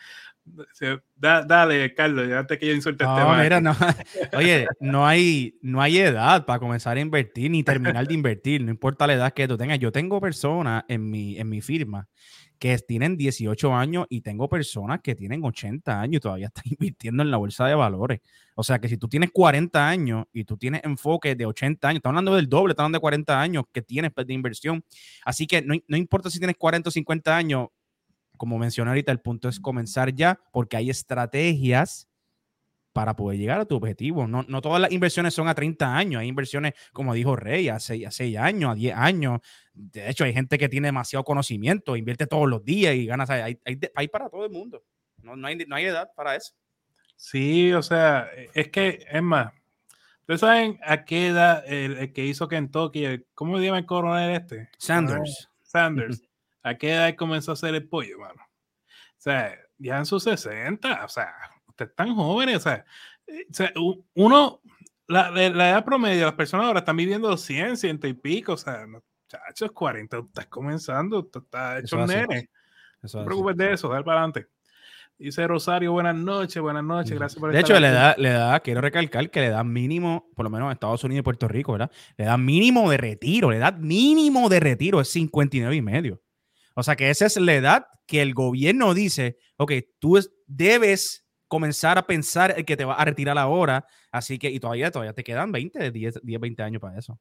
dale, 1.15 1.93
Carlos, 1.93 2.27
ya 2.27 2.45
que 2.45 2.67
yo 2.67 2.73
insulte 2.73 3.03
no, 3.03 3.35
Mira, 3.35 3.59
no. 3.59 3.75
Oye, 4.37 4.67
no 4.79 5.05
hay, 5.07 5.57
no 5.61 5.81
hay 5.81 5.97
edad 5.97 6.45
para 6.45 6.59
comenzar 6.59 6.97
a 6.97 6.99
invertir 6.99 7.51
ni 7.51 7.63
terminar 7.63 8.07
de 8.07 8.13
invertir, 8.13 8.63
no 8.63 8.71
importa 8.71 9.07
la 9.07 9.13
edad 9.13 9.33
que 9.33 9.47
tú 9.47 9.57
tengas. 9.57 9.79
Yo 9.79 9.91
tengo 9.91 10.21
personas 10.21 10.83
en 10.87 11.09
mi, 11.09 11.37
en 11.37 11.49
mi 11.49 11.61
firma 11.61 12.07
que 12.59 12.77
tienen 12.77 13.17
18 13.17 13.73
años 13.73 14.05
y 14.09 14.21
tengo 14.21 14.47
personas 14.47 15.01
que 15.01 15.15
tienen 15.15 15.43
80 15.43 15.99
años 15.99 16.17
y 16.17 16.19
todavía 16.19 16.47
están 16.47 16.63
invirtiendo 16.79 17.23
en 17.23 17.31
la 17.31 17.37
bolsa 17.37 17.65
de 17.65 17.75
valores. 17.75 18.21
O 18.55 18.63
sea 18.63 18.79
que 18.79 18.87
si 18.87 18.97
tú 18.97 19.07
tienes 19.07 19.31
40 19.31 19.87
años 19.87 20.25
y 20.31 20.45
tú 20.45 20.57
tienes 20.57 20.81
enfoque 20.83 21.35
de 21.35 21.45
80 21.45 21.87
años, 21.87 21.97
estamos 21.97 22.13
hablando 22.13 22.35
del 22.35 22.47
doble, 22.47 22.71
estamos 22.71 22.87
hablando 22.87 22.97
de 22.97 23.01
40 23.01 23.41
años 23.41 23.63
que 23.71 23.81
tienes 23.81 24.11
de 24.15 24.33
inversión. 24.33 24.83
Así 25.25 25.47
que 25.47 25.61
no, 25.61 25.75
no 25.87 25.97
importa 25.97 26.29
si 26.29 26.39
tienes 26.39 26.55
40 26.57 26.89
o 26.89 26.91
50 26.91 27.35
años, 27.35 27.67
como 28.37 28.57
mencioné 28.57 28.89
ahorita, 28.91 29.11
el 29.11 29.19
punto 29.19 29.49
es 29.49 29.59
comenzar 29.59 30.13
ya 30.13 30.39
porque 30.51 30.77
hay 30.77 30.89
estrategias 30.89 32.07
para 32.95 33.13
poder 33.15 33.37
llegar 33.37 33.59
a 33.59 33.65
tu 33.65 33.75
objetivo. 33.75 34.25
No, 34.25 34.45
no 34.47 34.61
todas 34.61 34.79
las 34.79 34.91
inversiones 34.91 35.33
son 35.33 35.49
a 35.49 35.53
30 35.53 35.97
años, 35.97 36.21
hay 36.21 36.29
inversiones, 36.29 36.73
como 36.93 37.13
dijo 37.13 37.35
Rey, 37.35 37.67
a 37.67 37.77
6, 37.77 38.07
a 38.07 38.11
6 38.11 38.37
años, 38.37 38.71
a 38.71 38.75
10 38.75 38.95
años. 38.95 39.41
De 39.73 40.09
hecho, 40.09 40.23
hay 40.23 40.33
gente 40.33 40.57
que 40.57 40.69
tiene 40.69 40.87
demasiado 40.87 41.25
conocimiento, 41.25 41.97
invierte 41.97 42.25
todos 42.25 42.47
los 42.47 42.63
días 42.63 42.95
y 42.95 43.05
gana. 43.05 43.25
Hay, 43.27 43.59
hay, 43.65 43.79
hay 43.93 44.07
para 44.07 44.29
todo 44.29 44.45
el 44.45 44.51
mundo. 44.51 44.81
No, 45.21 45.35
no, 45.35 45.45
hay, 45.47 45.57
no 45.57 45.75
hay 45.75 45.85
edad 45.85 46.09
para 46.15 46.37
eso. 46.37 46.53
Sí, 47.17 47.73
o 47.73 47.81
sea, 47.81 48.29
es 48.53 48.69
que, 48.69 49.05
es 49.09 49.21
más, 49.21 49.51
¿ustedes 50.21 50.39
saben 50.41 50.79
a 50.83 51.05
qué 51.05 51.27
edad 51.27 51.63
el, 51.67 52.13
que 52.13 52.25
hizo 52.25 52.47
Kentucky, 52.47 53.25
cómo 53.33 53.57
se 53.57 53.65
llama 53.65 53.79
el 53.79 53.85
coronel 53.85 54.31
este? 54.31 54.69
Sanders. 54.77 55.49
Sanders. 55.63 56.24
¿A 56.65 56.73
qué 56.79 56.93
edad 56.93 57.15
comenzó 57.15 57.51
a 57.51 57.53
hacer 57.53 57.75
el 57.75 57.87
pollo, 57.87 58.17
mano? 58.17 58.41
O 58.41 59.19
sea, 59.19 59.55
ya 59.77 59.99
en 59.99 60.05
sus 60.07 60.23
60, 60.23 61.05
o 61.05 61.07
sea, 61.07 61.31
ustedes 61.67 61.91
están 61.91 62.15
jóvenes, 62.15 62.65
eh, 62.65 62.83
o 63.47 63.53
sea, 63.53 63.71
uno, 64.15 64.61
la, 65.07 65.29
la, 65.29 65.69
edad 65.69 65.85
promedio, 65.85 66.25
las 66.25 66.33
personas 66.33 66.65
ahora 66.65 66.79
están 66.79 66.97
viviendo 66.97 67.37
100, 67.37 67.77
100 67.77 67.99
y 68.05 68.13
pico, 68.13 68.53
o 68.53 68.57
sea, 68.57 68.83
muchachos, 68.87 69.71
40, 69.73 70.17
estás 70.17 70.47
comenzando, 70.47 71.29
estás 71.31 71.83
hecho 71.83 71.97
un 71.97 72.07
nene. 72.07 72.49
no 73.03 73.09
te 73.09 73.25
preocupes 73.25 73.57
de 73.57 73.73
eso, 73.73 73.89
dale 73.89 74.03
para 74.03 74.21
adelante. 74.21 74.47
Dice 75.19 75.47
Rosario, 75.47 75.91
buenas 75.91 76.15
noches, 76.15 76.59
buenas 76.61 76.83
noches, 76.83 77.13
gracias 77.13 77.39
por 77.39 77.51
De 77.51 77.59
hecho, 77.59 77.79
le 77.79 77.91
da, 77.91 78.15
le 78.17 78.29
da, 78.29 78.59
quiero 78.61 78.81
recalcar 78.81 79.29
que 79.29 79.39
le 79.39 79.49
da 79.49 79.63
mínimo, 79.63 80.31
por 80.35 80.45
lo 80.45 80.49
menos 80.49 80.65
en 80.65 80.71
Estados 80.71 81.03
Unidos 81.03 81.19
y 81.19 81.23
Puerto 81.23 81.47
Rico, 81.47 81.73
¿verdad? 81.73 81.91
Le 82.17 82.25
da 82.25 82.37
mínimo 82.37 82.89
de 82.89 82.97
retiro, 82.97 83.51
le 83.51 83.59
da 83.59 83.71
mínimo 83.71 84.49
de 84.49 84.59
retiro, 84.59 84.99
es 84.99 85.09
59 85.09 85.75
y 85.75 85.81
medio. 85.83 86.24
O 86.75 86.83
sea 86.83 86.95
que 86.95 87.09
esa 87.09 87.25
es 87.25 87.37
la 87.37 87.55
edad 87.55 87.87
que 88.05 88.21
el 88.21 88.33
gobierno 88.33 88.93
dice, 88.93 89.37
ok, 89.57 89.71
tú 89.99 90.19
debes 90.45 91.25
comenzar 91.47 91.97
a 91.97 92.05
pensar 92.05 92.63
que 92.65 92.77
te 92.77 92.85
va 92.85 92.95
a 92.95 93.05
retirar 93.05 93.37
ahora. 93.37 93.87
Así 94.11 94.37
que, 94.37 94.49
y 94.49 94.59
todavía, 94.59 94.91
todavía 94.91 95.13
te 95.13 95.23
quedan 95.23 95.51
20, 95.51 95.91
10, 95.91 96.19
10 96.21 96.39
20 96.39 96.63
años 96.63 96.81
para 96.81 96.99
eso. 96.99 97.19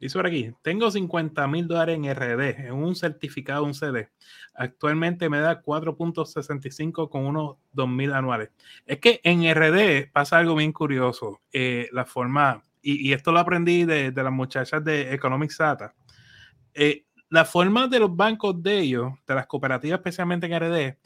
Dice 0.00 0.16
por 0.16 0.26
aquí, 0.26 0.50
tengo 0.62 0.90
50 0.90 1.46
mil 1.46 1.68
dólares 1.68 1.96
en 1.96 2.06
RD, 2.06 2.68
en 2.68 2.72
un 2.72 2.96
certificado, 2.96 3.64
un 3.64 3.74
CD. 3.74 4.08
Actualmente 4.54 5.28
me 5.28 5.40
da 5.40 5.62
4.65 5.62 7.10
con 7.10 7.26
unos 7.26 7.56
2 7.72 7.88
mil 7.88 8.14
anuales. 8.14 8.48
Es 8.86 8.98
que 8.98 9.20
en 9.24 9.42
RD 9.54 10.10
pasa 10.10 10.38
algo 10.38 10.54
bien 10.54 10.72
curioso. 10.72 11.42
Eh, 11.52 11.90
la 11.92 12.06
forma, 12.06 12.62
y, 12.80 13.12
esto 13.12 13.30
lo 13.30 13.40
aprendí 13.40 13.84
de, 13.84 14.10
las 14.10 14.32
muchachas 14.32 14.82
de 14.82 15.12
Economic 15.12 15.54
Data. 15.54 15.94
Eh, 16.72 17.04
la 17.30 17.44
forma 17.44 17.86
de 17.86 18.00
los 18.00 18.14
bancos 18.14 18.60
de 18.62 18.80
ellos, 18.80 19.12
de 19.26 19.34
las 19.34 19.46
cooperativas 19.46 19.98
especialmente 19.98 20.46
en 20.46 20.60
RD, 20.60 20.98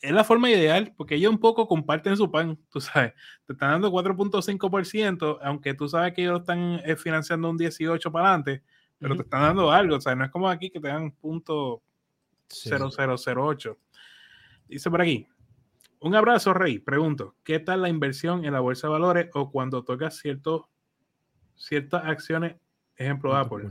es 0.00 0.10
la 0.10 0.24
forma 0.24 0.50
ideal 0.50 0.92
porque 0.96 1.14
ellos 1.14 1.30
un 1.30 1.38
poco 1.38 1.68
comparten 1.68 2.16
su 2.16 2.30
pan, 2.30 2.58
tú 2.70 2.80
sabes. 2.80 3.12
Te 3.46 3.52
están 3.52 3.72
dando 3.72 3.92
4.5%, 3.92 5.38
aunque 5.42 5.74
tú 5.74 5.88
sabes 5.88 6.14
que 6.14 6.22
ellos 6.22 6.40
están 6.40 6.80
eh, 6.84 6.96
financiando 6.96 7.48
un 7.50 7.56
18 7.56 8.10
para 8.10 8.28
adelante, 8.28 8.62
pero 8.98 9.14
te 9.14 9.22
están 9.22 9.42
dando 9.42 9.70
algo, 9.70 9.96
o 9.96 10.00
sea, 10.00 10.14
no 10.14 10.24
es 10.24 10.30
como 10.30 10.48
aquí 10.48 10.70
que 10.70 10.80
te 10.80 10.88
dan 10.88 11.12
punto 11.12 11.82
0008. 12.48 13.78
Dice 14.68 14.90
por 14.90 15.02
aquí, 15.02 15.28
un 16.00 16.14
abrazo, 16.14 16.54
Rey. 16.54 16.78
Pregunto, 16.78 17.36
¿qué 17.44 17.60
tal 17.60 17.82
la 17.82 17.88
inversión 17.88 18.44
en 18.44 18.54
la 18.54 18.60
bolsa 18.60 18.86
de 18.86 18.92
valores 18.92 19.30
o 19.34 19.50
cuando 19.50 19.84
tocas 19.84 20.16
ciertos, 20.16 20.62
ciertas 21.56 22.04
acciones, 22.06 22.56
ejemplo 22.96 23.36
Apple? 23.36 23.68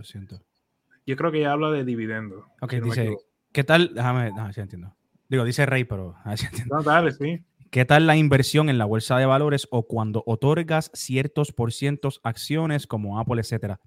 Yo 1.06 1.16
creo 1.16 1.32
que 1.32 1.42
ya 1.42 1.52
habla 1.52 1.72
de 1.72 1.84
dividendos. 1.84 2.46
Ok, 2.62 2.74
dice, 2.76 3.16
¿qué 3.52 3.64
tal? 3.64 3.94
Déjame, 3.94 4.32
no, 4.32 4.52
sí 4.54 4.62
entiendo. 4.62 4.96
Digo, 5.30 5.46
dice 5.46 5.66
Rey, 5.66 5.86
pero 5.86 6.16
no, 6.72 6.84
dale, 6.84 7.12
sí. 7.12 7.44
¿Qué 7.70 7.86
tal 7.86 8.06
la 8.06 8.18
inversión 8.18 8.70
en 8.70 8.78
la 8.78 8.84
bolsa 8.84 9.18
de 9.18 9.26
valores 9.26 9.66
o 9.72 9.88
cuando 9.88 10.24
otorgas 10.26 10.92
ciertos 10.94 11.54
por 11.54 11.72
cientos 11.72 12.20
acciones 12.24 12.86
como 12.86 13.18
Apple, 13.18 13.40
etcétera? 13.40 13.80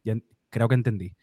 creo 0.48 0.68
que 0.68 0.74
entendí. 0.74 1.16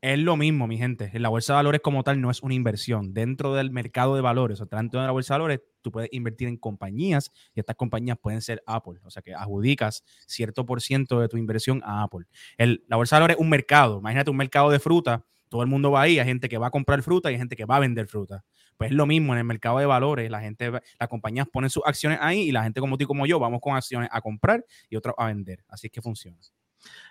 Es 0.00 0.18
lo 0.18 0.36
mismo, 0.36 0.66
mi 0.66 0.78
gente. 0.78 1.10
La 1.18 1.28
bolsa 1.28 1.52
de 1.52 1.56
valores 1.56 1.80
como 1.82 2.04
tal 2.04 2.20
no 2.20 2.30
es 2.30 2.42
una 2.42 2.54
inversión. 2.54 3.12
Dentro 3.12 3.54
del 3.54 3.70
mercado 3.70 4.14
de 4.14 4.22
valores 4.22 4.60
o 4.60 4.66
dentro 4.66 5.00
de 5.00 5.06
la 5.06 5.12
bolsa 5.12 5.34
de 5.34 5.38
valores, 5.38 5.60
puedes 5.90 6.10
invertir 6.12 6.48
en 6.48 6.56
compañías 6.56 7.30
y 7.54 7.60
estas 7.60 7.76
compañías 7.76 8.18
pueden 8.20 8.40
ser 8.40 8.62
Apple. 8.66 9.00
O 9.04 9.10
sea 9.10 9.22
que 9.22 9.34
adjudicas 9.34 10.04
cierto 10.26 10.66
por 10.66 10.80
ciento 10.80 11.20
de 11.20 11.28
tu 11.28 11.36
inversión 11.36 11.82
a 11.84 12.02
Apple. 12.02 12.26
la 12.56 12.96
bolsa 12.96 13.16
de 13.16 13.20
valores 13.20 13.36
es 13.36 13.40
un 13.40 13.50
mercado. 13.50 13.98
Imagínate 13.98 14.30
un 14.30 14.36
mercado 14.36 14.70
de 14.70 14.78
fruta. 14.78 15.24
Todo 15.48 15.62
el 15.62 15.68
mundo 15.68 15.90
va 15.90 16.02
ahí. 16.02 16.18
Hay 16.18 16.26
gente 16.26 16.48
que 16.48 16.58
va 16.58 16.68
a 16.68 16.70
comprar 16.70 17.02
fruta 17.02 17.30
y 17.30 17.34
hay 17.34 17.38
gente 17.38 17.56
que 17.56 17.64
va 17.64 17.76
a 17.76 17.80
vender 17.80 18.06
fruta. 18.06 18.44
Pues 18.76 18.92
es 18.92 18.96
lo 18.96 19.06
mismo 19.06 19.32
en 19.32 19.40
el 19.40 19.44
mercado 19.44 19.78
de 19.80 19.86
valores, 19.86 20.30
la 20.30 20.40
gente, 20.40 20.70
las 20.70 21.08
compañías 21.08 21.48
ponen 21.48 21.68
sus 21.68 21.82
acciones 21.84 22.18
ahí 22.22 22.42
y 22.42 22.52
la 22.52 22.62
gente 22.62 22.80
como 22.80 22.96
tú 22.96 23.04
y 23.04 23.06
como 23.06 23.26
yo 23.26 23.40
vamos 23.40 23.60
con 23.60 23.74
acciones 23.74 24.08
a 24.12 24.20
comprar 24.20 24.64
y 24.88 24.94
otras 24.94 25.16
a 25.18 25.26
vender. 25.26 25.64
Así 25.68 25.88
es 25.88 25.92
que 25.92 26.00
funciona. 26.00 26.38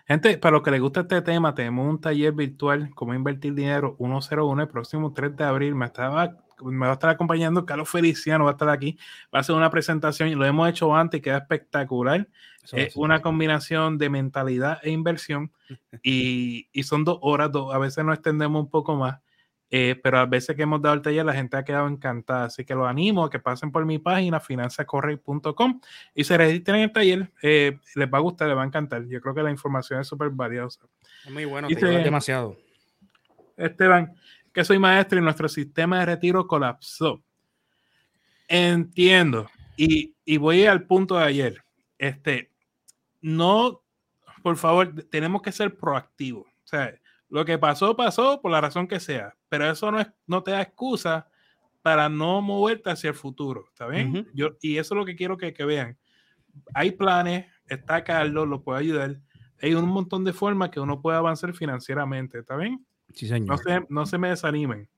Gente, 0.07 0.37
para 0.37 0.53
los 0.53 0.63
que 0.63 0.71
les 0.71 0.79
gusta 0.79 1.01
este 1.01 1.21
tema, 1.21 1.53
tenemos 1.53 1.89
un 1.89 1.99
taller 1.99 2.31
virtual, 2.31 2.89
cómo 2.95 3.13
invertir 3.13 3.53
dinero 3.53 3.97
101 3.99 4.61
el 4.61 4.67
próximo 4.69 5.11
3 5.13 5.35
de 5.35 5.43
abril. 5.43 5.75
Me, 5.75 5.85
estaba, 5.85 6.37
me 6.63 6.85
va 6.85 6.91
a 6.91 6.93
estar 6.93 7.09
acompañando 7.09 7.65
Carlos 7.65 7.89
Feliciano, 7.89 8.45
va 8.45 8.51
a 8.51 8.53
estar 8.53 8.69
aquí, 8.69 8.97
va 9.33 9.39
a 9.39 9.41
hacer 9.41 9.55
una 9.55 9.69
presentación 9.69 10.29
y 10.29 10.35
lo 10.35 10.45
hemos 10.45 10.69
hecho 10.69 10.95
antes 10.95 11.19
y 11.19 11.21
queda 11.21 11.37
espectacular. 11.37 12.27
es 12.71 12.95
una 12.95 13.21
combinación 13.21 13.97
de 13.97 14.09
mentalidad 14.09 14.79
e 14.83 14.91
inversión 14.91 15.51
y, 16.03 16.67
y 16.71 16.83
son 16.83 17.03
dos 17.03 17.19
horas, 17.21 17.51
dos, 17.51 17.73
a 17.73 17.77
veces 17.77 18.03
nos 18.03 18.15
extendemos 18.15 18.61
un 18.61 18.69
poco 18.69 18.95
más. 18.95 19.19
Eh, 19.69 19.99
pero 20.01 20.19
a 20.19 20.25
veces 20.25 20.55
que 20.55 20.61
hemos 20.61 20.81
dado 20.81 20.95
el 20.95 21.01
taller, 21.01 21.25
la 21.25 21.33
gente 21.33 21.57
ha 21.57 21.65
quedado 21.65 21.87
encantada. 21.87 22.45
Así 22.45 22.63
que 22.63 22.73
los 22.73 22.87
animo 22.87 23.25
a 23.25 23.29
que 23.29 23.39
pasen 23.39 23.71
por 23.71 23.85
mi 23.85 23.99
página 23.99 24.39
finanzacorrey.com 24.39 25.81
y 26.15 26.23
se 26.23 26.37
registren 26.37 26.77
en 26.77 26.83
el 26.83 26.91
taller. 26.91 27.31
Eh, 27.41 27.77
les 27.95 28.07
va 28.07 28.17
a 28.17 28.21
gustar, 28.21 28.47
les 28.47 28.57
va 28.57 28.63
a 28.63 28.65
encantar. 28.65 29.05
Yo 29.07 29.19
creo 29.19 29.35
que 29.35 29.43
la 29.43 29.51
información 29.51 29.99
es 29.99 30.07
súper 30.07 30.29
valiosa. 30.29 30.81
Es 31.25 31.31
muy 31.31 31.45
bueno, 31.45 31.67
te 31.67 31.85
demasiado. 31.85 32.57
Esteban, 33.57 34.15
que 34.57 34.65
soy 34.65 34.79
maestro 34.79 35.19
y 35.19 35.21
nuestro 35.21 35.47
sistema 35.47 35.99
de 35.99 36.07
retiro 36.07 36.47
colapsó. 36.47 37.23
Entiendo. 38.47 39.47
Y, 39.75 40.15
y 40.25 40.37
voy 40.37 40.65
al 40.65 40.87
punto 40.87 41.15
de 41.15 41.25
ayer. 41.25 41.63
Este, 41.99 42.51
no, 43.21 43.83
por 44.41 44.57
favor, 44.57 44.91
tenemos 45.11 45.43
que 45.43 45.51
ser 45.51 45.77
proactivos. 45.77 46.47
O 46.47 46.67
sea, 46.67 46.91
lo 47.29 47.45
que 47.45 47.59
pasó, 47.59 47.95
pasó 47.95 48.41
por 48.41 48.49
la 48.49 48.59
razón 48.59 48.87
que 48.87 48.99
sea, 48.99 49.35
pero 49.47 49.69
eso 49.69 49.91
no, 49.91 49.99
es, 49.99 50.07
no 50.25 50.41
te 50.41 50.49
da 50.49 50.63
excusa 50.63 51.27
para 51.83 52.09
no 52.09 52.41
moverte 52.41 52.89
hacia 52.89 53.09
el 53.09 53.15
futuro, 53.15 53.65
¿está 53.67 53.85
bien? 53.85 54.27
Yo, 54.33 54.57
y 54.59 54.79
eso 54.79 54.95
es 54.95 54.97
lo 54.97 55.05
que 55.05 55.15
quiero 55.15 55.37
que, 55.37 55.53
que, 55.53 55.65
vean. 55.65 55.99
Hay 56.73 56.93
planes, 56.93 57.45
está 57.67 58.03
Carlos, 58.03 58.47
lo 58.47 58.63
puede 58.63 58.79
ayudar. 58.79 59.19
Hay 59.61 59.75
un 59.75 59.85
montón 59.87 60.23
de 60.23 60.33
formas 60.33 60.71
que 60.71 60.79
uno 60.79 60.99
puede 60.99 61.17
avanzar 61.17 61.53
financieramente, 61.53 62.39
¿está 62.39 62.55
bien? 62.55 62.86
Sí, 63.13 63.27
señor. 63.27 63.49
No 63.49 63.57
se, 63.57 63.85
no 63.89 64.05
se 64.05 64.17
me 64.17 64.29
desanimen. 64.29 64.89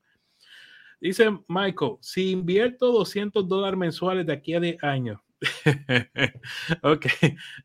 Dice 1.01 1.30
Michael, 1.48 1.94
si 2.01 2.32
invierto 2.32 2.92
200 2.92 3.48
dólares 3.48 3.78
mensuales 3.78 4.25
de 4.25 4.34
aquí 4.34 4.54
a 4.54 4.60
10 4.60 4.84
años, 4.84 5.20
ok. 6.84 7.06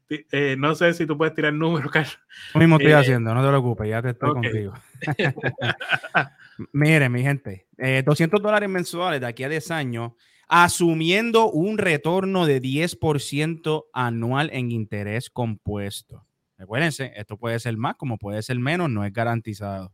Eh, 0.09 0.57
no 0.59 0.75
sé 0.75 0.95
si 0.95 1.07
tú 1.07 1.19
puedes 1.19 1.35
tirar 1.35 1.53
números, 1.53 1.91
Carlos. 1.91 2.19
Lo 2.55 2.61
mismo 2.61 2.77
estoy 2.77 2.93
eh, 2.93 2.97
haciendo, 2.97 3.35
no 3.35 3.43
te 3.43 3.49
preocupes, 3.49 3.89
ya 3.89 4.03
te 4.03 4.11
estoy 4.11 4.33
contigo. 4.33 4.75
Miren, 6.73 7.11
mi 7.11 7.23
gente, 7.23 7.67
200 8.05 8.39
eh, 8.39 8.43
dólares 8.43 8.69
mensuales 8.69 9.21
de 9.21 9.27
aquí 9.27 9.43
a 9.43 9.49
10 9.49 9.71
años, 9.73 10.13
asumiendo 10.47 11.51
un 11.51 11.79
retorno 11.79 12.47
de 12.47 12.63
10% 12.63 13.87
anual 13.93 14.51
en 14.53 14.71
interés 14.71 15.31
compuesto. 15.31 16.27
Recuérdense, 16.57 17.13
esto 17.17 17.37
puede 17.37 17.59
ser 17.59 17.77
más 17.77 17.97
como 17.97 18.19
puede 18.19 18.43
ser 18.43 18.59
menos, 18.59 18.89
no 18.89 19.05
es 19.05 19.13
garantizado. 19.13 19.93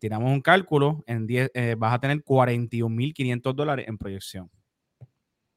Tiramos 0.00 0.30
un 0.30 0.40
cálculo, 0.40 1.04
en 1.06 1.26
10, 1.26 1.50
vas 1.78 1.94
a 1.94 1.98
tener 1.98 2.22
41.500 2.22 3.54
dólares 3.54 3.86
en 3.88 3.98
proyección. 3.98 4.50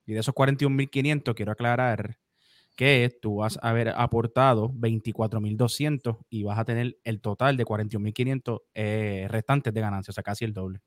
Y 0.06 0.14
de 0.14 0.20
esos 0.20 0.34
41.500, 0.34 1.36
quiero 1.36 1.52
aclarar 1.52 2.18
que 2.78 3.18
tú 3.22 3.38
vas 3.38 3.60
a 3.62 3.70
haber 3.70 3.90
aportado 3.90 4.70
24.200 4.70 6.20
y 6.30 6.44
vas 6.44 6.60
a 6.60 6.64
tener 6.64 6.98
el 7.04 7.20
total 7.20 7.58
de 7.58 7.66
41.500 7.66 8.62
eh, 8.76 9.28
restantes 9.30 9.74
de 9.74 9.82
ganancias, 9.82 10.14
o 10.14 10.16
sea, 10.16 10.24
casi 10.24 10.46
el 10.46 10.54
doble. 10.54 10.80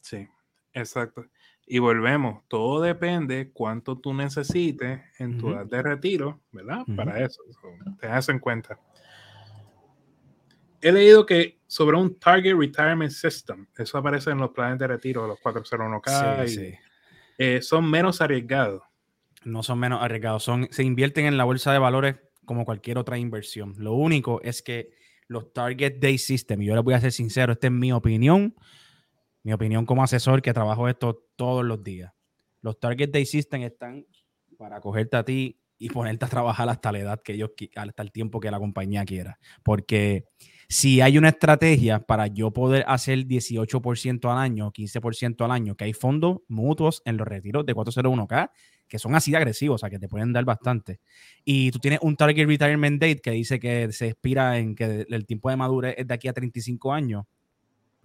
Sí, 0.00 0.28
exacto. 0.72 1.26
Y 1.66 1.80
volvemos, 1.80 2.44
todo 2.46 2.80
depende 2.80 3.50
cuánto 3.52 3.98
tú 3.98 4.14
necesites 4.14 5.00
en 5.18 5.36
tu 5.36 5.50
edad 5.50 5.66
de 5.66 5.82
retiro, 5.82 6.40
¿verdad? 6.52 6.84
Para 6.94 7.20
eso, 7.20 7.42
te 7.98 8.06
das 8.06 8.28
en 8.28 8.38
cuenta. 8.38 8.78
He 10.80 10.92
leído 10.92 11.26
que 11.26 11.58
sobre 11.74 11.96
un 11.96 12.20
Target 12.20 12.54
Retirement 12.56 13.10
System, 13.10 13.66
eso 13.76 13.98
aparece 13.98 14.30
en 14.30 14.38
los 14.38 14.50
planes 14.50 14.78
de 14.78 14.86
retiro, 14.86 15.26
los 15.26 15.40
401k. 15.40 16.46
Sí, 16.46 16.54
sí. 16.54 16.74
Eh, 17.36 17.62
son 17.62 17.90
menos 17.90 18.20
arriesgados. 18.20 18.84
No 19.42 19.64
son 19.64 19.80
menos 19.80 20.00
arriesgados, 20.00 20.44
son, 20.44 20.68
se 20.70 20.84
invierten 20.84 21.26
en 21.26 21.36
la 21.36 21.42
bolsa 21.42 21.72
de 21.72 21.80
valores 21.80 22.14
como 22.44 22.64
cualquier 22.64 22.96
otra 22.96 23.18
inversión. 23.18 23.74
Lo 23.76 23.94
único 23.94 24.40
es 24.42 24.62
que 24.62 24.92
los 25.26 25.52
Target 25.52 25.98
Day 25.98 26.16
System, 26.16 26.62
y 26.62 26.66
yo 26.66 26.76
les 26.76 26.84
voy 26.84 26.94
a 26.94 27.00
ser 27.00 27.10
sincero, 27.10 27.54
esta 27.54 27.66
es 27.66 27.72
mi 27.72 27.90
opinión, 27.90 28.54
mi 29.42 29.52
opinión 29.52 29.84
como 29.84 30.04
asesor 30.04 30.42
que 30.42 30.54
trabajo 30.54 30.88
esto 30.88 31.26
todos 31.34 31.64
los 31.64 31.82
días. 31.82 32.12
Los 32.60 32.78
Target 32.78 33.10
Day 33.10 33.26
System 33.26 33.62
están 33.62 34.06
para 34.58 34.80
cogerte 34.80 35.16
a 35.16 35.24
ti 35.24 35.58
y 35.84 35.90
ponerte 35.90 36.24
a 36.24 36.28
trabajar 36.28 36.66
hasta 36.70 36.90
la 36.92 36.98
edad 36.98 37.22
que 37.22 37.34
ellos, 37.34 37.50
hasta 37.76 38.02
el 38.02 38.10
tiempo 38.10 38.40
que 38.40 38.50
la 38.50 38.58
compañía 38.58 39.04
quiera. 39.04 39.38
Porque 39.62 40.24
si 40.66 41.02
hay 41.02 41.18
una 41.18 41.28
estrategia 41.28 42.00
para 42.00 42.26
yo 42.26 42.52
poder 42.52 42.86
hacer 42.88 43.18
18% 43.26 44.32
al 44.32 44.38
año, 44.38 44.72
15% 44.72 45.44
al 45.44 45.50
año, 45.50 45.76
que 45.76 45.84
hay 45.84 45.92
fondos 45.92 46.38
mutuos 46.48 47.02
en 47.04 47.18
los 47.18 47.28
retiros 47.28 47.66
de 47.66 47.74
401k 47.74 48.50
que 48.88 48.98
son 48.98 49.14
así 49.14 49.30
de 49.30 49.38
agresivos, 49.38 49.76
o 49.76 49.78
sea, 49.78 49.90
que 49.90 49.98
te 49.98 50.08
pueden 50.08 50.32
dar 50.32 50.44
bastante. 50.44 51.00
Y 51.44 51.70
tú 51.70 51.78
tienes 51.80 52.00
un 52.02 52.16
Target 52.16 52.46
Retirement 52.46 53.00
Date 53.00 53.20
que 53.20 53.30
dice 53.32 53.58
que 53.58 53.90
se 53.92 54.08
expira 54.08 54.58
en 54.58 54.74
que 54.74 55.06
el 55.08 55.26
tiempo 55.26 55.50
de 55.50 55.56
madurez 55.56 55.94
es 55.98 56.06
de 56.06 56.14
aquí 56.14 56.28
a 56.28 56.32
35 56.32 56.92
años 56.92 57.24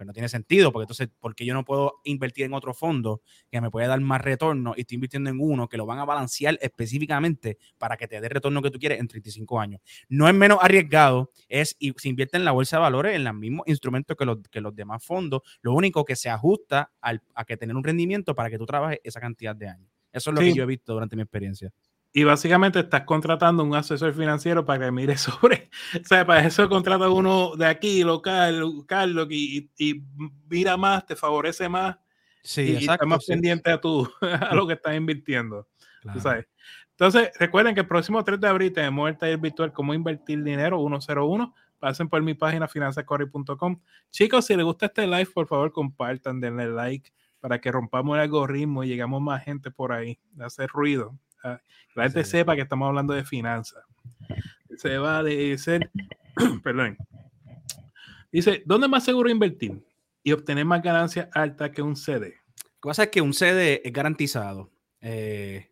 pero 0.00 0.06
no 0.06 0.12
tiene 0.14 0.30
sentido, 0.30 0.72
porque 0.72 0.84
entonces, 0.84 1.10
¿por 1.20 1.34
qué 1.34 1.44
yo 1.44 1.52
no 1.52 1.62
puedo 1.62 2.00
invertir 2.04 2.46
en 2.46 2.54
otro 2.54 2.72
fondo 2.72 3.20
que 3.50 3.60
me 3.60 3.70
puede 3.70 3.86
dar 3.86 4.00
más 4.00 4.22
retorno 4.22 4.72
y 4.74 4.80
estoy 4.80 4.94
invirtiendo 4.94 5.28
en 5.28 5.38
uno 5.38 5.68
que 5.68 5.76
lo 5.76 5.84
van 5.84 5.98
a 5.98 6.06
balancear 6.06 6.58
específicamente 6.62 7.58
para 7.76 7.98
que 7.98 8.08
te 8.08 8.18
dé 8.18 8.26
el 8.26 8.32
retorno 8.32 8.62
que 8.62 8.70
tú 8.70 8.78
quieres 8.78 8.98
en 8.98 9.08
35 9.08 9.60
años? 9.60 9.82
No 10.08 10.26
es 10.26 10.32
menos 10.32 10.56
arriesgado, 10.62 11.32
es 11.48 11.76
y 11.78 11.92
se 11.98 12.08
invierte 12.08 12.38
en 12.38 12.46
la 12.46 12.52
bolsa 12.52 12.78
de 12.78 12.80
valores 12.80 13.14
en 13.14 13.24
los 13.24 13.34
mismos 13.34 13.68
instrumentos 13.68 14.16
que 14.16 14.24
los, 14.24 14.38
que 14.50 14.62
los 14.62 14.74
demás 14.74 15.04
fondos, 15.04 15.42
lo 15.60 15.74
único 15.74 16.02
que 16.06 16.16
se 16.16 16.30
ajusta 16.30 16.90
a 17.02 17.44
que 17.44 17.58
tener 17.58 17.76
un 17.76 17.84
rendimiento 17.84 18.34
para 18.34 18.48
que 18.48 18.56
tú 18.56 18.64
trabajes 18.64 19.00
esa 19.04 19.20
cantidad 19.20 19.54
de 19.54 19.68
años. 19.68 19.90
Eso 20.14 20.30
es 20.30 20.34
lo 20.34 20.40
que 20.40 20.54
yo 20.54 20.62
he 20.62 20.66
visto 20.66 20.94
durante 20.94 21.14
mi 21.14 21.22
experiencia. 21.22 21.70
Y 22.12 22.24
básicamente 22.24 22.80
estás 22.80 23.04
contratando 23.04 23.62
un 23.62 23.74
asesor 23.74 24.12
financiero 24.14 24.64
para 24.64 24.86
que 24.86 24.90
mire 24.90 25.16
sobre, 25.18 25.70
o 25.94 26.04
sea, 26.04 26.26
para 26.26 26.44
eso 26.44 26.68
contrata 26.68 27.08
uno 27.08 27.54
de 27.56 27.66
aquí, 27.66 28.02
local, 28.02 28.62
Carlos, 28.86 29.28
y, 29.30 29.70
y 29.78 30.02
mira 30.48 30.76
más, 30.76 31.06
te 31.06 31.14
favorece 31.14 31.68
más. 31.68 31.96
Sí, 32.42 32.62
y, 32.62 32.76
exacto. 32.76 33.06
más 33.06 33.24
pendiente 33.24 33.70
a, 33.70 33.80
tu, 33.80 34.10
a 34.20 34.54
lo 34.54 34.66
que 34.66 34.72
estás 34.74 34.96
invirtiendo. 34.96 35.68
Sabes? 36.18 36.46
Entonces, 36.92 37.30
recuerden 37.38 37.74
que 37.74 37.82
el 37.82 37.86
próximo 37.86 38.24
3 38.24 38.40
de 38.40 38.48
abril 38.48 38.72
tenemos 38.72 39.08
el 39.08 39.18
taller 39.18 39.38
virtual 39.38 39.72
Cómo 39.72 39.92
Invertir 39.92 40.42
Dinero 40.42 40.78
101. 40.78 41.54
Pasen 41.78 42.08
por 42.08 42.22
mi 42.22 42.34
página 42.34 42.66
finanzacorri.com. 42.68 43.80
Chicos, 44.10 44.46
si 44.46 44.56
les 44.56 44.64
gusta 44.64 44.86
este 44.86 45.06
live, 45.06 45.26
por 45.26 45.46
favor, 45.46 45.72
compartan, 45.72 46.40
denle 46.40 46.68
like 46.68 47.12
para 47.38 47.60
que 47.60 47.70
rompamos 47.70 48.16
el 48.16 48.22
algoritmo 48.22 48.82
y 48.84 48.88
llegamos 48.88 49.20
más 49.20 49.44
gente 49.44 49.70
por 49.70 49.92
ahí, 49.92 50.18
de 50.32 50.44
hacer 50.44 50.68
ruido 50.68 51.18
la 51.42 52.02
gente 52.04 52.24
sepa 52.24 52.54
que 52.54 52.62
estamos 52.62 52.88
hablando 52.88 53.14
de 53.14 53.24
finanzas. 53.24 53.84
Se 54.76 54.98
va 54.98 55.18
a 55.18 55.22
decir, 55.22 55.90
perdón. 56.62 56.96
Dice, 58.32 58.62
¿dónde 58.64 58.86
es 58.86 58.90
más 58.90 59.04
seguro 59.04 59.28
invertir 59.28 59.84
y 60.22 60.32
obtener 60.32 60.64
más 60.64 60.82
ganancias 60.82 61.28
altas 61.32 61.70
que 61.70 61.82
un 61.82 61.96
CD? 61.96 62.34
Lo 62.56 62.80
que 62.82 62.88
pasa 62.88 63.02
es 63.04 63.08
que 63.10 63.20
un 63.20 63.34
CD 63.34 63.82
es 63.84 63.92
garantizado. 63.92 64.70
Eh, 65.00 65.70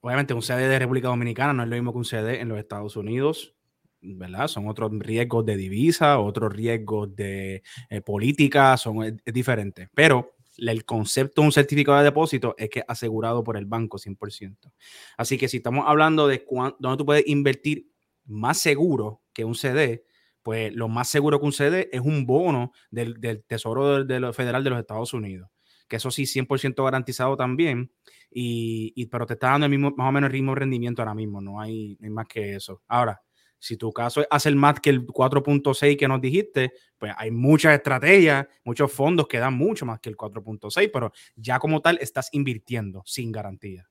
obviamente 0.00 0.34
un 0.34 0.42
CD 0.42 0.68
de 0.68 0.78
República 0.78 1.08
Dominicana 1.08 1.52
no 1.52 1.62
es 1.62 1.68
lo 1.68 1.76
mismo 1.76 1.92
que 1.92 1.98
un 1.98 2.04
CD 2.04 2.40
en 2.40 2.48
los 2.48 2.58
Estados 2.58 2.96
Unidos, 2.96 3.54
¿verdad? 4.02 4.46
Son 4.46 4.68
otros 4.68 4.92
riesgos 4.98 5.44
de 5.46 5.56
divisa, 5.56 6.18
otros 6.18 6.52
riesgos 6.52 7.16
de 7.16 7.62
eh, 7.88 8.00
política, 8.02 8.76
son, 8.76 9.02
es, 9.02 9.14
es 9.24 9.34
diferente. 9.34 9.88
Pero 9.94 10.35
el 10.58 10.84
concepto 10.84 11.42
de 11.42 11.46
un 11.46 11.52
certificado 11.52 11.98
de 11.98 12.04
depósito 12.04 12.54
es 12.58 12.70
que 12.70 12.80
es 12.80 12.84
asegurado 12.88 13.44
por 13.44 13.56
el 13.56 13.66
banco 13.66 13.98
100%. 13.98 14.72
Así 15.16 15.38
que 15.38 15.48
si 15.48 15.58
estamos 15.58 15.84
hablando 15.86 16.26
de 16.26 16.44
dónde 16.78 16.98
tú 16.98 17.06
puedes 17.06 17.26
invertir 17.26 17.90
más 18.24 18.58
seguro 18.58 19.22
que 19.32 19.44
un 19.44 19.54
CD, 19.54 20.04
pues 20.42 20.74
lo 20.74 20.88
más 20.88 21.08
seguro 21.08 21.40
que 21.40 21.46
un 21.46 21.52
CD 21.52 21.88
es 21.92 22.00
un 22.00 22.24
bono 22.26 22.72
del, 22.90 23.44
Tesoro 23.46 24.04
de, 24.04 24.32
Federal 24.32 24.62
de 24.62 24.70
los 24.70 24.78
Estados 24.78 25.12
Unidos. 25.12 25.50
que 25.88 25.96
eso 25.96 26.10
sí, 26.10 26.24
100% 26.24 26.84
garantizado 26.84 27.36
también, 27.36 27.92
y, 28.30 29.06
pero 29.06 29.26
te 29.26 29.34
está 29.34 29.50
dando 29.50 29.66
el 29.66 29.70
mismo, 29.70 29.92
más 29.96 30.08
o 30.08 30.12
menos 30.12 30.28
el 30.28 30.34
mismo 30.34 30.54
rendimiento 30.54 31.02
ahora 31.02 31.14
mismo, 31.14 31.40
no 31.40 31.60
hay, 31.60 31.96
no 32.00 32.06
hay 32.06 32.10
más 32.10 32.26
que 32.26 32.56
eso. 32.56 32.82
Ahora, 32.88 33.22
si 33.58 33.76
tu 33.76 33.92
caso 33.92 34.20
es 34.20 34.26
hacer 34.30 34.54
más 34.54 34.80
que 34.80 34.90
el 34.90 35.06
4.6 35.06 35.96
que 35.96 36.08
nos 36.08 36.20
dijiste, 36.20 36.72
pues 36.98 37.12
hay 37.16 37.30
muchas 37.30 37.74
estrategias, 37.74 38.46
muchos 38.64 38.92
fondos 38.92 39.26
que 39.28 39.38
dan 39.38 39.54
mucho 39.54 39.86
más 39.86 40.00
que 40.00 40.08
el 40.08 40.16
4.6, 40.16 40.90
pero 40.92 41.12
ya 41.34 41.58
como 41.58 41.80
tal 41.80 41.98
estás 42.00 42.28
invirtiendo 42.32 43.02
sin 43.04 43.32
garantía. 43.32 43.88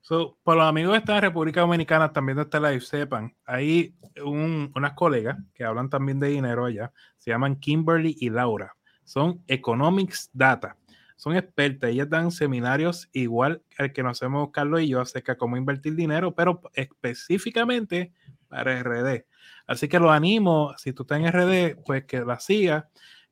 So, 0.00 0.38
para 0.42 0.60
los 0.60 0.68
amigos 0.68 0.92
de 0.92 0.98
esta 0.98 1.20
República 1.20 1.60
Dominicana 1.60 2.12
también 2.12 2.36
de 2.36 2.42
este 2.44 2.60
live, 2.60 2.80
sepan, 2.80 3.34
hay 3.44 3.94
unas 4.24 4.92
colegas 4.94 5.36
que 5.54 5.64
hablan 5.64 5.90
también 5.90 6.18
de 6.18 6.28
dinero 6.28 6.64
allá, 6.64 6.92
se 7.18 7.30
llaman 7.30 7.56
Kimberly 7.56 8.16
y 8.18 8.30
Laura. 8.30 8.74
Son 9.04 9.42
Economics 9.46 10.30
Data. 10.32 10.76
Son 11.16 11.36
expertas, 11.36 11.90
ellas 11.90 12.08
dan 12.08 12.30
seminarios 12.30 13.08
igual 13.12 13.60
al 13.76 13.92
que 13.92 14.04
nos 14.04 14.18
hacemos 14.18 14.50
Carlos 14.52 14.82
y 14.82 14.88
yo 14.88 15.00
acerca 15.00 15.32
de 15.32 15.38
cómo 15.38 15.56
invertir 15.56 15.96
dinero, 15.96 16.32
pero 16.32 16.60
específicamente 16.74 18.12
para 18.48 18.82
RD. 18.82 19.24
Así 19.66 19.88
que 19.88 19.98
lo 19.98 20.10
animo, 20.10 20.74
si 20.78 20.92
tú 20.92 21.02
estás 21.02 21.20
en 21.20 21.30
RD, 21.30 21.82
pues 21.84 22.04
que 22.04 22.20
la 22.20 22.40
sigas, 22.40 22.84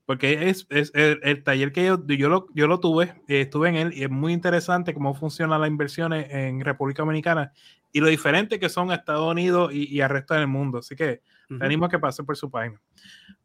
porque 0.05 0.49
es, 0.49 0.67
es 0.71 0.93
el, 0.95 1.43
taller 1.43 1.73
que 1.73 1.85
yo, 1.85 2.07
yo, 2.07 2.29
lo, 2.29 2.47
yo 2.55 2.69
lo 2.69 2.79
tuve, 2.79 3.15
eh, 3.27 3.41
estuve 3.41 3.71
en 3.71 3.77
él 3.77 3.93
y 3.95 4.05
es 4.05 4.11
muy 4.11 4.33
interesante 4.33 4.95
cómo 4.95 5.15
funcionan 5.15 5.61
las 5.61 5.69
inversiones 5.69 6.29
en 6.31 6.61
República 6.61 7.03
Dominicana 7.03 7.53
y 7.93 8.01
lo 8.01 8.07
diferente 8.07 8.61
que 8.61 8.69
son 8.69 8.91
a 8.91 8.97
Estados 8.97 9.29
Unidos 9.31 9.73
y, 9.73 9.93
y 9.93 10.01
al 10.01 10.11
resto 10.11 10.35
del 10.35 10.47
mundo. 10.47 10.79
Así 10.79 10.95
que 10.95 11.23
te 11.49 11.65
animo 11.65 11.87
a 11.87 11.89
que 11.89 11.99
pase 11.99 12.23
por 12.23 12.37
su 12.37 12.51
página. 12.51 12.81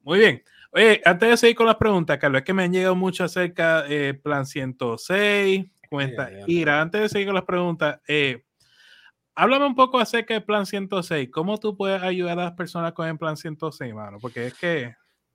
Muy 0.03 0.19
bien. 0.19 0.43
Oye, 0.71 1.01
antes 1.03 1.29
de 1.29 1.37
seguir 1.37 1.55
con 1.55 1.67
las 1.67 1.75
preguntas, 1.75 2.17
Carlos, 2.17 2.39
es 2.39 2.45
que 2.45 2.53
me 2.53 2.63
han 2.63 2.71
llegado 2.71 2.95
mucho 2.95 3.23
acerca 3.23 3.83
de 3.83 4.09
eh, 4.09 4.13
Plan 4.13 4.45
106, 4.45 5.65
cuenta 5.89 6.29
Ira. 6.47 6.81
Antes 6.81 7.01
de 7.01 7.09
seguir 7.09 7.27
con 7.27 7.35
las 7.35 7.43
preguntas, 7.43 7.99
eh, 8.07 8.43
háblame 9.35 9.65
un 9.65 9.75
poco 9.75 9.99
acerca 9.99 10.33
del 10.33 10.43
Plan 10.43 10.65
106. 10.65 11.29
¿Cómo 11.31 11.59
tú 11.59 11.75
puedes 11.75 12.01
ayudar 12.01 12.39
a 12.39 12.45
las 12.45 12.53
personas 12.53 12.93
con 12.93 13.07
el 13.07 13.17
Plan 13.17 13.37
106, 13.37 13.93
mano? 13.93 14.17
Porque 14.19 14.47
es 14.47 14.53
que... 14.53 14.93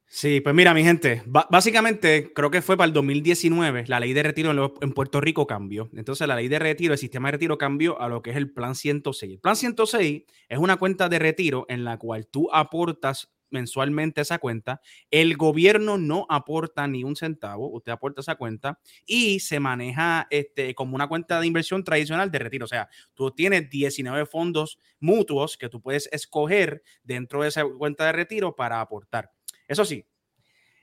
Sí, 0.09 0.41
pues 0.41 0.55
mira, 0.55 0.73
mi 0.73 0.85
gente, 0.85 1.25
básicamente 1.27 2.33
creo 2.33 2.49
que 2.49 2.63
fue 2.63 2.77
para 2.77 2.87
el 2.87 2.93
2019 2.93 3.87
la 3.89 3.99
ley 3.99 4.13
de 4.13 4.23
retiro 4.23 4.73
en, 4.81 4.93
Puerto 4.93 5.21
Rico 5.21 5.49
cambió. 5.49 5.91
Entonces 5.95 6.29
la 6.29 6.37
ley 6.37 6.47
de 6.47 6.61
retiro, 6.61 6.93
el 6.93 6.99
sistema 6.99 7.27
de 7.29 7.33
retiro 7.33 7.59
cambió 7.59 8.01
a 8.01 8.09
lo 8.09 8.23
que 8.23 8.31
es 8.31 8.37
el 8.37 8.53
Plan 8.53 8.77
106. 8.77 9.33
El 9.33 9.41
Plan 9.41 9.57
106 9.57 10.23
es 10.49 10.59
una 10.59 10.77
cuenta 10.77 11.09
de 11.09 11.19
retiro 11.19 11.67
en 11.69 11.83
la 11.83 11.99
cual 11.99 12.29
tú 12.29 12.49
aportas 12.53 13.36
mensualmente 13.51 14.21
esa 14.21 14.39
cuenta. 14.39 14.81
El 15.11 15.37
gobierno 15.37 15.99
no 15.99 16.27
aporta 16.29 16.87
ni 16.87 17.05
un 17.05 17.17
centavo, 17.17 17.71
usted 17.71 17.93
aporta 17.93 18.21
esa 18.21 18.37
cuenta 18.37 18.81
y 19.07 19.41
se 19.41 19.61
maneja 19.61 20.27
este, 20.31 20.75
como 20.75 20.95
una 20.95 21.09
cuenta 21.09 21.41
de 21.41 21.47
inversión 21.47 21.85
tradicional 21.85 22.31
de 22.31 22.39
retiro. 22.39 22.65
O 22.65 22.69
sea, 22.69 22.89
tú 23.15 23.31
tienes 23.31 23.69
19 23.71 24.27
fondos 24.27 24.79
mutuos 25.01 25.57
que 25.57 25.69
tú 25.69 25.81
puedes 25.81 26.09
escoger 26.13 26.83
dentro 27.03 27.43
de 27.43 27.49
esa 27.49 27.65
cuenta 27.65 28.07
de 28.07 28.13
retiro 28.13 28.55
para 28.55 28.81
aportar. 28.81 29.31
Eso 29.69 29.85
sí, 29.85 30.05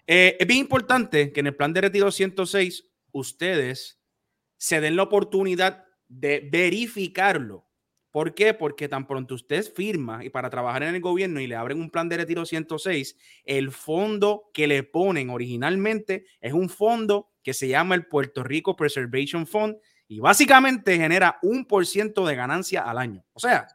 eh, 0.07 0.35
es 0.39 0.47
bien 0.47 0.59
importante 0.59 1.31
que 1.31 1.39
en 1.39 1.47
el 1.47 1.55
plan 1.55 1.73
de 1.73 1.81
retiro 1.81 2.11
106 2.11 2.91
ustedes 3.11 4.01
se 4.57 4.81
den 4.81 4.95
la 4.95 5.03
oportunidad 5.03 5.85
de 6.07 6.47
verificarlo 6.51 7.67
¿Por 8.13 8.35
qué? 8.35 8.53
Porque 8.53 8.87
tan 8.87 9.07
pronto 9.07 9.33
usted 9.33 9.65
firma 9.73 10.23
y 10.23 10.29
para 10.29 10.51
trabajar 10.51 10.83
en 10.83 10.93
el 10.93 11.01
gobierno 11.01 11.39
y 11.41 11.47
le 11.47 11.55
abren 11.55 11.81
un 11.81 11.89
plan 11.89 12.07
de 12.07 12.17
retiro 12.17 12.45
106, 12.45 13.17
el 13.43 13.71
fondo 13.71 14.51
que 14.53 14.67
le 14.67 14.83
ponen 14.83 15.31
originalmente 15.31 16.27
es 16.39 16.53
un 16.53 16.69
fondo 16.69 17.31
que 17.41 17.55
se 17.55 17.67
llama 17.67 17.95
el 17.95 18.05
Puerto 18.05 18.43
Rico 18.43 18.75
Preservation 18.75 19.47
Fund 19.47 19.77
y 20.07 20.19
básicamente 20.19 20.95
genera 20.95 21.39
un 21.41 21.65
por 21.65 21.87
ciento 21.87 22.23
de 22.27 22.35
ganancia 22.35 22.83
al 22.83 22.99
año. 22.99 23.25
O 23.33 23.39
sea, 23.39 23.65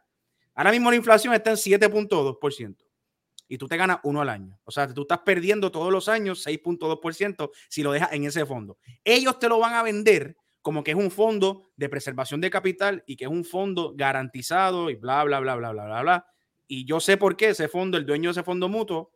ahora 0.55 0.71
mismo 0.71 0.89
la 0.89 0.95
inflación 0.95 1.33
está 1.33 1.49
en 1.49 1.57
7.2% 1.57 2.77
y 3.49 3.57
tú 3.57 3.67
te 3.67 3.75
ganas 3.75 3.99
uno 4.03 4.21
al 4.21 4.29
año. 4.29 4.57
O 4.63 4.71
sea, 4.71 4.87
tú 4.87 5.01
estás 5.01 5.19
perdiendo 5.19 5.69
todos 5.69 5.91
los 5.91 6.07
años 6.07 6.47
6.2% 6.47 7.51
si 7.67 7.83
lo 7.83 7.91
dejas 7.91 8.13
en 8.13 8.23
ese 8.23 8.45
fondo. 8.45 8.77
Ellos 9.03 9.37
te 9.37 9.49
lo 9.49 9.59
van 9.59 9.73
a 9.73 9.83
vender 9.83 10.37
como 10.61 10.83
que 10.83 10.91
es 10.91 10.97
un 10.97 11.11
fondo 11.11 11.71
de 11.75 11.89
preservación 11.89 12.41
de 12.41 12.49
capital 12.49 13.03
y 13.07 13.15
que 13.15 13.25
es 13.25 13.29
un 13.29 13.45
fondo 13.45 13.93
garantizado 13.95 14.89
y 14.89 14.95
bla, 14.95 15.23
bla, 15.23 15.39
bla, 15.39 15.55
bla, 15.55 15.71
bla, 15.71 15.85
bla, 15.85 16.01
bla. 16.01 16.25
Y 16.67 16.85
yo 16.85 16.99
sé 16.99 17.17
por 17.17 17.35
qué 17.35 17.49
ese 17.49 17.67
fondo, 17.67 17.97
el 17.97 18.05
dueño 18.05 18.29
de 18.29 18.31
ese 18.31 18.43
fondo 18.43 18.69
mutuo, 18.69 19.11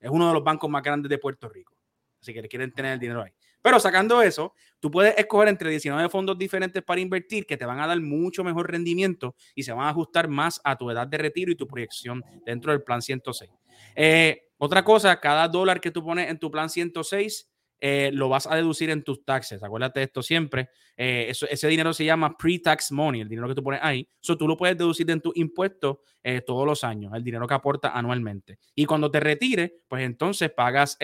es 0.00 0.10
uno 0.10 0.28
de 0.28 0.34
los 0.34 0.44
bancos 0.44 0.68
más 0.68 0.82
grandes 0.82 1.08
de 1.08 1.18
Puerto 1.18 1.48
Rico. 1.48 1.74
Así 2.20 2.34
que 2.34 2.42
le 2.42 2.48
quieren 2.48 2.72
tener 2.72 2.92
el 2.92 2.98
dinero 2.98 3.22
ahí. 3.22 3.32
Pero 3.62 3.80
sacando 3.80 4.22
eso, 4.22 4.54
tú 4.78 4.90
puedes 4.90 5.16
escoger 5.18 5.48
entre 5.48 5.70
19 5.70 6.08
fondos 6.08 6.38
diferentes 6.38 6.82
para 6.82 7.00
invertir 7.00 7.46
que 7.46 7.56
te 7.56 7.64
van 7.64 7.80
a 7.80 7.86
dar 7.86 8.00
mucho 8.00 8.44
mejor 8.44 8.70
rendimiento 8.70 9.34
y 9.54 9.64
se 9.64 9.72
van 9.72 9.86
a 9.86 9.90
ajustar 9.90 10.28
más 10.28 10.60
a 10.64 10.76
tu 10.76 10.90
edad 10.90 11.06
de 11.06 11.18
retiro 11.18 11.50
y 11.50 11.56
tu 11.56 11.66
proyección 11.66 12.22
dentro 12.46 12.72
del 12.72 12.82
plan 12.82 13.02
106. 13.02 13.50
Eh, 13.96 14.48
otra 14.58 14.84
cosa, 14.84 15.18
cada 15.20 15.48
dólar 15.48 15.80
que 15.80 15.90
tú 15.90 16.04
pones 16.04 16.30
en 16.30 16.38
tu 16.38 16.50
plan 16.50 16.70
106 16.70 17.48
eh, 17.80 18.10
lo 18.12 18.28
vas 18.28 18.46
a 18.46 18.56
deducir 18.56 18.90
en 18.90 19.02
tus 19.02 19.24
taxes. 19.24 19.62
Acuérdate 19.62 20.00
de 20.00 20.04
esto 20.04 20.22
siempre. 20.22 20.70
Eh, 20.96 21.30
ese 21.30 21.68
dinero 21.68 21.92
se 21.92 22.04
llama 22.04 22.36
pre-tax 22.36 22.90
money, 22.92 23.20
el 23.20 23.28
dinero 23.28 23.48
que 23.48 23.54
tú 23.54 23.62
pones 23.62 23.80
ahí. 23.82 24.08
Eso 24.20 24.36
tú 24.36 24.48
lo 24.48 24.56
puedes 24.56 24.76
deducir 24.76 25.10
en 25.10 25.20
tus 25.20 25.36
impuestos 25.36 25.98
eh, 26.22 26.40
todos 26.40 26.66
los 26.66 26.84
años, 26.84 27.12
el 27.14 27.22
dinero 27.22 27.46
que 27.46 27.54
aporta 27.54 27.90
anualmente. 27.90 28.58
Y 28.74 28.84
cuando 28.84 29.10
te 29.10 29.20
retires, 29.20 29.72
pues 29.86 30.04
entonces 30.04 30.50
pagas 30.50 30.98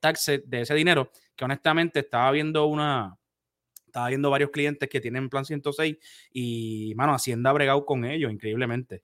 taxes 0.00 0.42
de 0.48 0.60
ese 0.60 0.74
dinero, 0.74 1.10
que 1.34 1.44
honestamente 1.44 2.00
estaba 2.00 2.30
viendo 2.30 2.66
una... 2.66 3.16
Estaba 3.86 4.06
viendo 4.06 4.30
varios 4.30 4.50
clientes 4.50 4.88
que 4.88 5.00
tienen 5.00 5.28
plan 5.28 5.44
106 5.44 5.96
y, 6.32 6.92
mano, 6.94 7.12
Hacienda 7.12 7.50
ha 7.50 7.52
bregado 7.52 7.84
con 7.84 8.04
ellos 8.04 8.30
increíblemente 8.30 9.02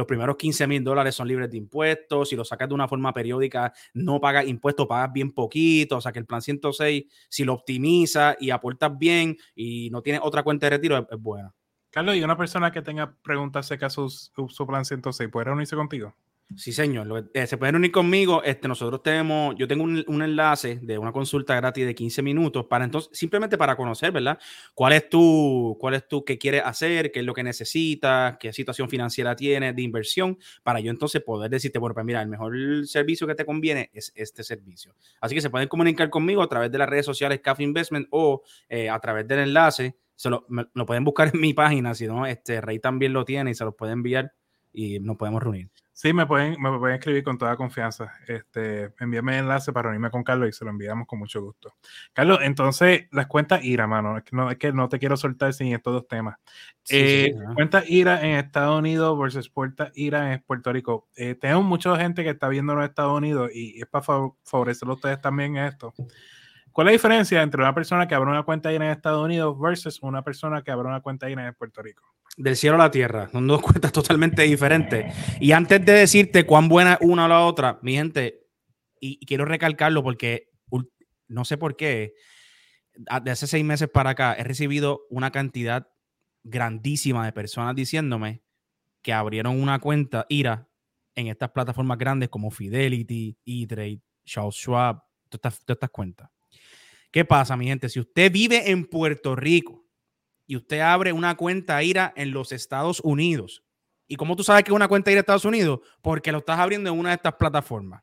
los 0.00 0.06
primeros 0.06 0.36
15 0.36 0.66
mil 0.66 0.82
dólares 0.82 1.14
son 1.14 1.28
libres 1.28 1.50
de 1.50 1.58
impuestos, 1.58 2.30
si 2.30 2.36
lo 2.36 2.44
sacas 2.44 2.68
de 2.68 2.74
una 2.74 2.88
forma 2.88 3.12
periódica 3.12 3.72
no 3.92 4.18
pagas 4.20 4.46
impuestos, 4.46 4.86
pagas 4.86 5.12
bien 5.12 5.32
poquito, 5.32 5.98
o 5.98 6.00
sea 6.00 6.10
que 6.10 6.18
el 6.18 6.26
plan 6.26 6.40
106, 6.40 7.04
si 7.28 7.44
lo 7.44 7.52
optimiza 7.52 8.36
y 8.40 8.50
aportas 8.50 8.96
bien 8.96 9.36
y 9.54 9.90
no 9.90 10.02
tienes 10.02 10.22
otra 10.24 10.42
cuenta 10.42 10.66
de 10.66 10.70
retiro, 10.70 10.96
es, 10.96 11.04
es 11.10 11.20
buena. 11.20 11.54
Carlos, 11.90 12.16
y 12.16 12.22
una 12.22 12.36
persona 12.36 12.70
que 12.72 12.82
tenga 12.82 13.14
preguntas 13.22 13.66
acerca 13.66 13.86
de 13.86 13.90
su, 13.90 14.08
su 14.08 14.66
plan 14.66 14.84
106, 14.84 15.28
¿puede 15.30 15.44
reunirse 15.44 15.76
contigo? 15.76 16.14
Sí, 16.56 16.72
señor. 16.72 17.30
Eh, 17.32 17.46
se 17.46 17.56
pueden 17.56 17.76
unir 17.76 17.92
conmigo. 17.92 18.42
Este, 18.42 18.66
nosotros 18.66 19.02
tenemos, 19.04 19.54
yo 19.56 19.68
tengo 19.68 19.84
un, 19.84 20.22
enlace 20.22 20.80
de 20.82 20.98
una 20.98 21.12
consulta 21.12 21.54
gratis 21.54 21.86
de 21.86 21.94
15 21.94 22.22
minutos 22.22 22.66
para 22.66 22.84
entonces, 22.84 23.16
simplemente 23.16 23.56
para 23.56 23.76
conocer, 23.76 24.10
¿verdad? 24.10 24.38
¿Cuál 24.74 24.94
es 24.94 25.08
tu, 25.08 25.76
cuál 25.78 25.94
es 25.94 26.08
tu, 26.08 26.24
qué 26.24 26.38
quieres 26.38 26.62
hacer, 26.64 27.12
qué 27.12 27.20
es 27.20 27.24
lo 27.24 27.34
que 27.34 27.44
necesitas, 27.44 28.36
qué 28.38 28.52
situación 28.52 28.88
financiera 28.88 29.36
tienes 29.36 29.76
de 29.76 29.82
inversión, 29.82 30.38
para 30.64 30.80
yo 30.80 30.90
entonces 30.90 31.22
poder 31.22 31.50
decirte, 31.50 31.78
bueno, 31.78 31.94
pues 31.94 32.04
mira, 32.04 32.20
el 32.20 32.28
mejor 32.28 32.52
servicio 32.86 33.28
que 33.28 33.36
te 33.36 33.44
conviene 33.44 33.90
es 33.92 34.12
este 34.16 34.42
servicio. 34.42 34.94
Así 35.20 35.36
que 35.36 35.40
se 35.40 35.50
pueden 35.50 35.68
comunicar 35.68 36.10
conmigo 36.10 36.42
a 36.42 36.48
través 36.48 36.72
de 36.72 36.78
las 36.78 36.88
redes 36.88 37.06
sociales 37.06 37.40
CAF 37.40 37.60
Investment 37.60 38.08
o 38.10 38.42
eh, 38.68 38.90
a 38.90 38.98
través 38.98 39.26
del 39.28 39.38
enlace. 39.38 39.96
Se 40.16 40.28
lo, 40.28 40.46
lo, 40.48 40.84
pueden 40.84 41.04
buscar 41.04 41.30
en 41.32 41.40
mi 41.40 41.54
página, 41.54 41.94
si 41.94 42.06
no, 42.08 42.26
este 42.26 42.60
Rey 42.60 42.80
también 42.80 43.12
lo 43.12 43.24
tiene 43.24 43.52
y 43.52 43.54
se 43.54 43.64
los 43.64 43.74
puede 43.74 43.92
enviar 43.92 44.32
y 44.72 44.98
nos 44.98 45.16
podemos 45.16 45.42
reunir. 45.42 45.70
Sí, 46.00 46.14
me 46.14 46.24
pueden, 46.24 46.58
me 46.58 46.78
pueden 46.78 46.96
escribir 46.96 47.22
con 47.22 47.36
toda 47.36 47.58
confianza. 47.58 48.14
Este, 48.26 48.90
envíame 49.00 49.34
el 49.34 49.40
enlace 49.40 49.70
para 49.70 49.90
reunirme 49.90 50.10
con 50.10 50.24
Carlos 50.24 50.48
y 50.48 50.52
se 50.52 50.64
lo 50.64 50.70
enviamos 50.70 51.06
con 51.06 51.18
mucho 51.18 51.42
gusto. 51.42 51.74
Carlos, 52.14 52.38
entonces, 52.40 53.02
las 53.12 53.26
cuentas 53.26 53.62
IRA, 53.62 53.86
mano, 53.86 54.16
es 54.16 54.24
que 54.24 54.34
no, 54.34 54.50
es 54.50 54.56
que 54.56 54.72
no 54.72 54.88
te 54.88 54.98
quiero 54.98 55.18
soltar 55.18 55.52
sin 55.52 55.74
estos 55.74 55.92
dos 55.92 56.08
temas. 56.08 56.38
Eh, 56.88 57.34
cuentas 57.54 57.84
IRA 57.86 58.22
en 58.22 58.36
Estados 58.36 58.78
Unidos 58.78 59.18
versus 59.18 59.50
cuentas 59.50 59.92
IRA 59.94 60.32
en 60.32 60.42
Puerto 60.42 60.72
Rico. 60.72 61.06
Eh, 61.16 61.34
tenemos 61.34 61.64
mucha 61.64 61.94
gente 61.98 62.24
que 62.24 62.30
está 62.30 62.48
viendo 62.48 62.72
en 62.72 62.80
Estados 62.80 63.18
Unidos 63.18 63.50
y 63.52 63.78
es 63.78 63.86
para 63.86 64.02
favorecerlo 64.42 64.94
a 64.94 64.96
ustedes 64.96 65.20
también 65.20 65.58
esto. 65.58 65.92
¿Cuál 66.72 66.86
es 66.86 66.90
la 66.90 66.92
diferencia 66.92 67.42
entre 67.42 67.60
una 67.62 67.74
persona 67.74 68.06
que 68.06 68.14
abre 68.14 68.30
una 68.30 68.42
cuenta 68.42 68.72
IRA 68.72 68.86
en 68.86 68.92
Estados 68.92 69.24
Unidos 69.24 69.58
versus 69.58 70.02
una 70.02 70.22
persona 70.22 70.62
que 70.62 70.70
abre 70.70 70.88
una 70.88 71.00
cuenta 71.00 71.28
IRA 71.28 71.46
en 71.46 71.54
Puerto 71.54 71.82
Rico? 71.82 72.04
del 72.36 72.56
cielo 72.56 72.76
a 72.76 72.78
la 72.78 72.90
tierra. 72.90 73.28
Son 73.30 73.46
dos 73.46 73.60
cuentas 73.62 73.92
totalmente 73.92 74.42
diferentes. 74.42 75.14
Y 75.40 75.52
antes 75.52 75.84
de 75.84 75.92
decirte 75.92 76.46
cuán 76.46 76.68
buena 76.68 76.98
una 77.00 77.26
o 77.26 77.28
la 77.28 77.40
otra, 77.40 77.78
mi 77.82 77.94
gente, 77.94 78.46
y, 79.00 79.24
quiero 79.26 79.44
recalcarlo 79.44 80.02
porque 80.02 80.48
no 81.28 81.44
sé 81.44 81.56
por 81.56 81.76
qué, 81.76 82.14
de 83.22 83.30
hace 83.30 83.46
seis 83.46 83.64
meses 83.64 83.88
para 83.88 84.10
acá 84.10 84.34
he 84.34 84.42
recibido 84.42 85.02
una 85.10 85.30
cantidad 85.30 85.88
grandísima 86.42 87.24
de 87.24 87.32
personas 87.32 87.76
diciéndome 87.76 88.42
que 89.00 89.12
abrieron 89.12 89.62
una 89.62 89.78
cuenta 89.78 90.26
IRA 90.28 90.68
en 91.14 91.28
estas 91.28 91.50
plataformas 91.50 91.98
grandes 91.98 92.30
como 92.30 92.50
Fidelity, 92.50 93.38
E-Trade, 93.46 94.00
Charles 94.24 94.56
Schwab, 94.56 94.96
todas 95.28 95.54
estas, 95.54 95.64
todas 95.64 95.76
estas 95.76 95.90
cuentas. 95.90 96.30
¿Qué 97.10 97.24
pasa, 97.24 97.56
mi 97.56 97.66
gente? 97.66 97.88
Si 97.88 98.00
usted 98.00 98.30
vive 98.30 98.70
en 98.70 98.86
Puerto 98.86 99.34
Rico, 99.36 99.80
y 100.50 100.56
usted 100.56 100.80
abre 100.80 101.12
una 101.12 101.36
cuenta 101.36 101.80
IRA 101.80 102.12
en 102.16 102.32
los 102.32 102.50
Estados 102.50 102.98
Unidos. 103.04 103.62
¿Y 104.08 104.16
cómo 104.16 104.34
tú 104.34 104.42
sabes 104.42 104.64
que 104.64 104.72
es 104.72 104.74
una 104.74 104.88
cuenta 104.88 105.12
IRA 105.12 105.20
en 105.20 105.22
Estados 105.22 105.44
Unidos? 105.44 105.78
Porque 106.02 106.32
lo 106.32 106.38
estás 106.38 106.58
abriendo 106.58 106.90
en 106.90 106.98
una 106.98 107.10
de 107.10 107.14
estas 107.14 107.34
plataformas. 107.34 108.02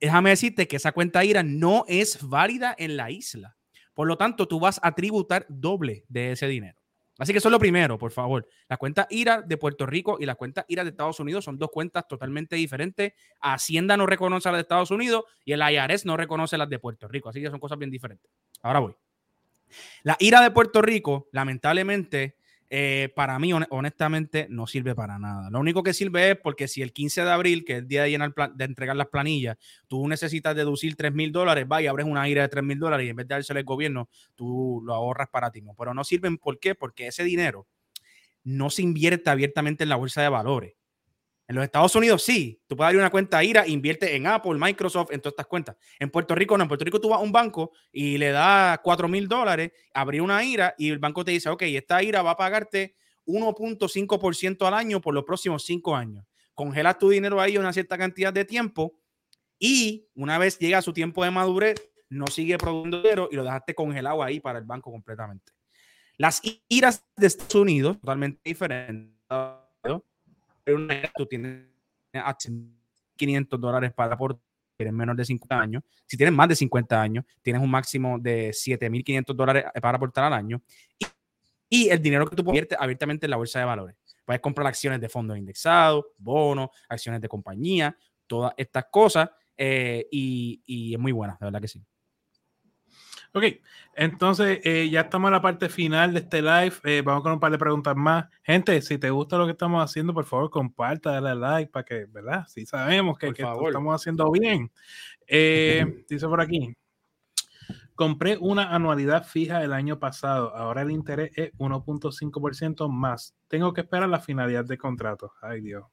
Déjame 0.00 0.30
decirte 0.30 0.66
que 0.66 0.76
esa 0.76 0.92
cuenta 0.92 1.22
IRA 1.22 1.42
no 1.42 1.84
es 1.86 2.26
válida 2.26 2.74
en 2.78 2.96
la 2.96 3.10
isla. 3.10 3.58
Por 3.92 4.08
lo 4.08 4.16
tanto, 4.16 4.48
tú 4.48 4.58
vas 4.58 4.80
a 4.82 4.94
tributar 4.94 5.44
doble 5.50 6.06
de 6.08 6.32
ese 6.32 6.48
dinero. 6.48 6.78
Así 7.18 7.32
que 7.32 7.38
eso 7.38 7.48
es 7.48 7.52
lo 7.52 7.58
primero, 7.58 7.96
por 7.96 8.10
favor. 8.10 8.48
La 8.68 8.76
cuenta 8.76 9.06
IRA 9.08 9.42
de 9.42 9.56
Puerto 9.56 9.86
Rico 9.86 10.16
y 10.18 10.26
la 10.26 10.34
cuenta 10.34 10.64
IRA 10.68 10.82
de 10.82 10.90
Estados 10.90 11.20
Unidos 11.20 11.44
son 11.44 11.58
dos 11.58 11.70
cuentas 11.70 12.08
totalmente 12.08 12.56
diferentes. 12.56 13.12
Hacienda 13.40 13.96
no 13.96 14.06
reconoce 14.06 14.48
las 14.48 14.56
de 14.56 14.62
Estados 14.62 14.90
Unidos 14.90 15.24
y 15.44 15.52
el 15.52 15.60
IRS 15.60 16.06
no 16.06 16.16
reconoce 16.16 16.58
las 16.58 16.68
de 16.68 16.78
Puerto 16.78 17.06
Rico. 17.06 17.28
Así 17.28 17.40
que 17.40 17.50
son 17.50 17.60
cosas 17.60 17.78
bien 17.78 17.90
diferentes. 17.90 18.30
Ahora 18.62 18.80
voy. 18.80 18.96
La 20.02 20.16
IRA 20.18 20.40
de 20.40 20.50
Puerto 20.50 20.82
Rico, 20.82 21.28
lamentablemente, 21.32 22.36
eh, 22.76 23.08
para 23.14 23.38
mí, 23.38 23.52
honestamente, 23.52 24.48
no 24.50 24.66
sirve 24.66 24.96
para 24.96 25.16
nada. 25.16 25.48
Lo 25.48 25.60
único 25.60 25.84
que 25.84 25.94
sirve 25.94 26.32
es 26.32 26.36
porque 26.36 26.66
si 26.66 26.82
el 26.82 26.92
15 26.92 27.22
de 27.22 27.30
abril, 27.30 27.64
que 27.64 27.74
es 27.74 27.78
el 27.78 27.86
día 27.86 28.02
de, 28.02 28.10
llenar 28.10 28.34
de 28.34 28.64
entregar 28.64 28.96
las 28.96 29.06
planillas, 29.06 29.56
tú 29.86 30.08
necesitas 30.08 30.56
deducir 30.56 30.96
3 30.96 31.14
mil 31.14 31.30
dólares, 31.30 31.66
va 31.70 31.76
abres 31.88 32.04
una 32.04 32.28
IRA 32.28 32.42
de 32.42 32.48
3 32.48 32.64
mil 32.64 32.80
dólares 32.80 33.06
y 33.06 33.10
en 33.10 33.14
vez 33.14 33.28
de 33.28 33.36
dárselo 33.36 33.60
al 33.60 33.64
gobierno, 33.64 34.08
tú 34.34 34.82
lo 34.84 34.92
ahorras 34.92 35.28
para 35.28 35.52
ti. 35.52 35.62
Pero 35.78 35.94
no 35.94 36.02
sirven, 36.02 36.36
¿por 36.36 36.58
qué? 36.58 36.74
Porque 36.74 37.06
ese 37.06 37.22
dinero 37.22 37.68
no 38.42 38.70
se 38.70 38.82
invierte 38.82 39.30
abiertamente 39.30 39.84
en 39.84 39.90
la 39.90 39.96
bolsa 39.96 40.22
de 40.22 40.30
valores. 40.30 40.74
En 41.46 41.56
los 41.56 41.64
Estados 41.64 41.94
Unidos 41.94 42.22
sí, 42.22 42.62
tú 42.66 42.76
puedes 42.76 42.88
abrir 42.88 43.00
una 43.00 43.10
cuenta 43.10 43.44
IRA, 43.44 43.66
invierte 43.66 44.16
en 44.16 44.26
Apple, 44.26 44.54
Microsoft, 44.58 45.12
en 45.12 45.20
todas 45.20 45.32
estas 45.32 45.46
cuentas. 45.46 45.76
En 45.98 46.10
Puerto 46.10 46.34
Rico 46.34 46.56
no, 46.56 46.64
en 46.64 46.68
Puerto 46.68 46.84
Rico 46.84 47.00
tú 47.00 47.10
vas 47.10 47.18
a 47.18 47.22
un 47.22 47.32
banco 47.32 47.72
y 47.92 48.16
le 48.16 48.30
das 48.30 48.78
4 48.82 49.08
mil 49.08 49.28
dólares, 49.28 49.72
abrir 49.92 50.22
una 50.22 50.42
IRA 50.42 50.74
y 50.78 50.88
el 50.88 50.98
banco 50.98 51.22
te 51.24 51.32
dice, 51.32 51.50
ok, 51.50 51.62
esta 51.62 52.02
IRA 52.02 52.22
va 52.22 52.30
a 52.30 52.36
pagarte 52.36 52.96
1.5% 53.26 54.66
al 54.66 54.74
año 54.74 55.00
por 55.00 55.12
los 55.12 55.24
próximos 55.24 55.64
5 55.64 55.94
años. 55.94 56.24
Congelas 56.54 56.98
tu 56.98 57.10
dinero 57.10 57.40
ahí 57.40 57.58
una 57.58 57.72
cierta 57.72 57.98
cantidad 57.98 58.32
de 58.32 58.46
tiempo 58.46 58.94
y 59.58 60.08
una 60.14 60.38
vez 60.38 60.58
llega 60.58 60.80
su 60.80 60.92
tiempo 60.94 61.24
de 61.24 61.30
madurez, 61.30 61.90
no 62.08 62.26
sigue 62.28 62.56
produciendo 62.56 63.02
dinero 63.02 63.28
y 63.30 63.36
lo 63.36 63.44
dejaste 63.44 63.74
congelado 63.74 64.22
ahí 64.22 64.40
para 64.40 64.58
el 64.58 64.64
banco 64.64 64.90
completamente. 64.90 65.52
Las 66.16 66.40
IRAs 66.68 67.04
de 67.16 67.26
Estados 67.26 67.54
Unidos, 67.56 68.00
totalmente 68.00 68.40
diferentes 68.44 69.12
tú 71.14 71.26
tienes 71.26 71.66
500 73.16 73.60
dólares 73.60 73.92
para 73.92 74.14
aportar, 74.14 74.42
tienes 74.76 74.94
menos 74.94 75.16
de 75.16 75.24
50 75.24 75.60
años. 75.60 75.82
Si 76.06 76.16
tienes 76.16 76.34
más 76.34 76.48
de 76.48 76.56
50 76.56 77.00
años, 77.00 77.24
tienes 77.42 77.62
un 77.62 77.70
máximo 77.70 78.18
de 78.18 78.50
7.500 78.50 79.34
dólares 79.34 79.64
para 79.80 79.96
aportar 79.96 80.24
al 80.24 80.32
año. 80.32 80.62
Y, 81.68 81.88
el 81.88 82.00
dinero 82.00 82.26
que 82.26 82.36
tú 82.36 82.42
inviertes 82.42 82.78
abiertamente 82.80 83.26
en 83.26 83.30
la 83.30 83.36
bolsa 83.36 83.58
de 83.58 83.64
valores. 83.64 83.96
Puedes 84.24 84.40
comprar 84.40 84.66
acciones 84.66 85.00
de 85.00 85.08
fondos 85.08 85.36
indexados, 85.36 86.04
bonos, 86.18 86.70
acciones 86.88 87.20
de 87.20 87.28
compañía, 87.28 87.96
todas 88.26 88.52
estas 88.56 88.86
cosas. 88.90 89.30
Eh, 89.56 90.06
y, 90.10 90.62
y 90.66 90.94
es 90.94 91.00
muy 91.00 91.12
buena, 91.12 91.36
de 91.40 91.46
verdad 91.46 91.60
que 91.60 91.68
sí. 91.68 91.84
Ok, 93.36 93.42
entonces 93.96 94.60
eh, 94.62 94.88
ya 94.88 95.00
estamos 95.00 95.28
en 95.28 95.32
la 95.32 95.42
parte 95.42 95.68
final 95.68 96.12
de 96.12 96.20
este 96.20 96.40
live. 96.40 96.74
Eh, 96.84 97.02
vamos 97.04 97.24
con 97.24 97.32
un 97.32 97.40
par 97.40 97.50
de 97.50 97.58
preguntas 97.58 97.96
más. 97.96 98.26
Gente, 98.44 98.80
si 98.80 98.96
te 98.96 99.10
gusta 99.10 99.36
lo 99.36 99.44
que 99.46 99.50
estamos 99.50 99.82
haciendo, 99.82 100.14
por 100.14 100.24
favor, 100.24 100.50
comparta, 100.50 101.20
dale 101.20 101.34
like 101.34 101.72
para 101.72 101.84
que, 101.84 102.06
¿verdad? 102.06 102.46
Si 102.46 102.64
sabemos 102.64 103.18
que, 103.18 103.32
lo 103.36 103.66
estamos 103.66 103.92
haciendo 103.92 104.30
bien. 104.30 104.70
Eh, 105.26 106.04
dice 106.08 106.28
por 106.28 106.40
aquí. 106.40 106.76
Compré 107.96 108.36
una 108.38 108.72
anualidad 108.72 109.26
fija 109.26 109.64
el 109.64 109.72
año 109.72 109.98
pasado. 109.98 110.54
Ahora 110.54 110.82
el 110.82 110.92
interés 110.92 111.32
es 111.34 111.52
1.5% 111.54 112.88
más. 112.88 113.34
Tengo 113.48 113.72
que 113.72 113.80
esperar 113.80 114.08
la 114.08 114.20
finalidad 114.20 114.64
de 114.64 114.78
contrato. 114.78 115.32
Ay, 115.42 115.60
Dios. 115.60 115.84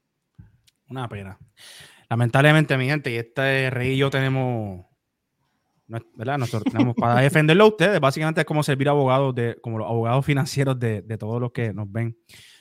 Una 0.89 1.10
pena. 1.10 1.39
Lamentablemente, 2.08 2.77
mi 2.77 2.86
gente, 2.86 3.10
y 3.12 3.15
este 3.15 3.71
rey 3.71 3.93
y 3.93 3.97
yo 3.97 4.12
tenemos 4.12 4.90
¿verdad? 6.15 6.38
Nosotros 6.38 6.71
tenemos 6.71 6.95
para 6.95 7.21
defenderlo 7.21 7.65
a 7.65 7.67
ustedes, 7.67 7.99
básicamente 7.99 8.41
es 8.41 8.45
como 8.45 8.63
servir 8.63 8.89
abogados 8.89 9.36
de, 9.36 9.58
como 9.62 9.80
los 9.80 9.88
abogados 9.88 10.25
financieros 10.25 10.80
de, 10.80 11.01
de, 11.01 11.17
todos 11.17 11.41
los 11.41 11.51
que 11.51 11.73
nos 11.73 11.91
ven. 11.91 12.17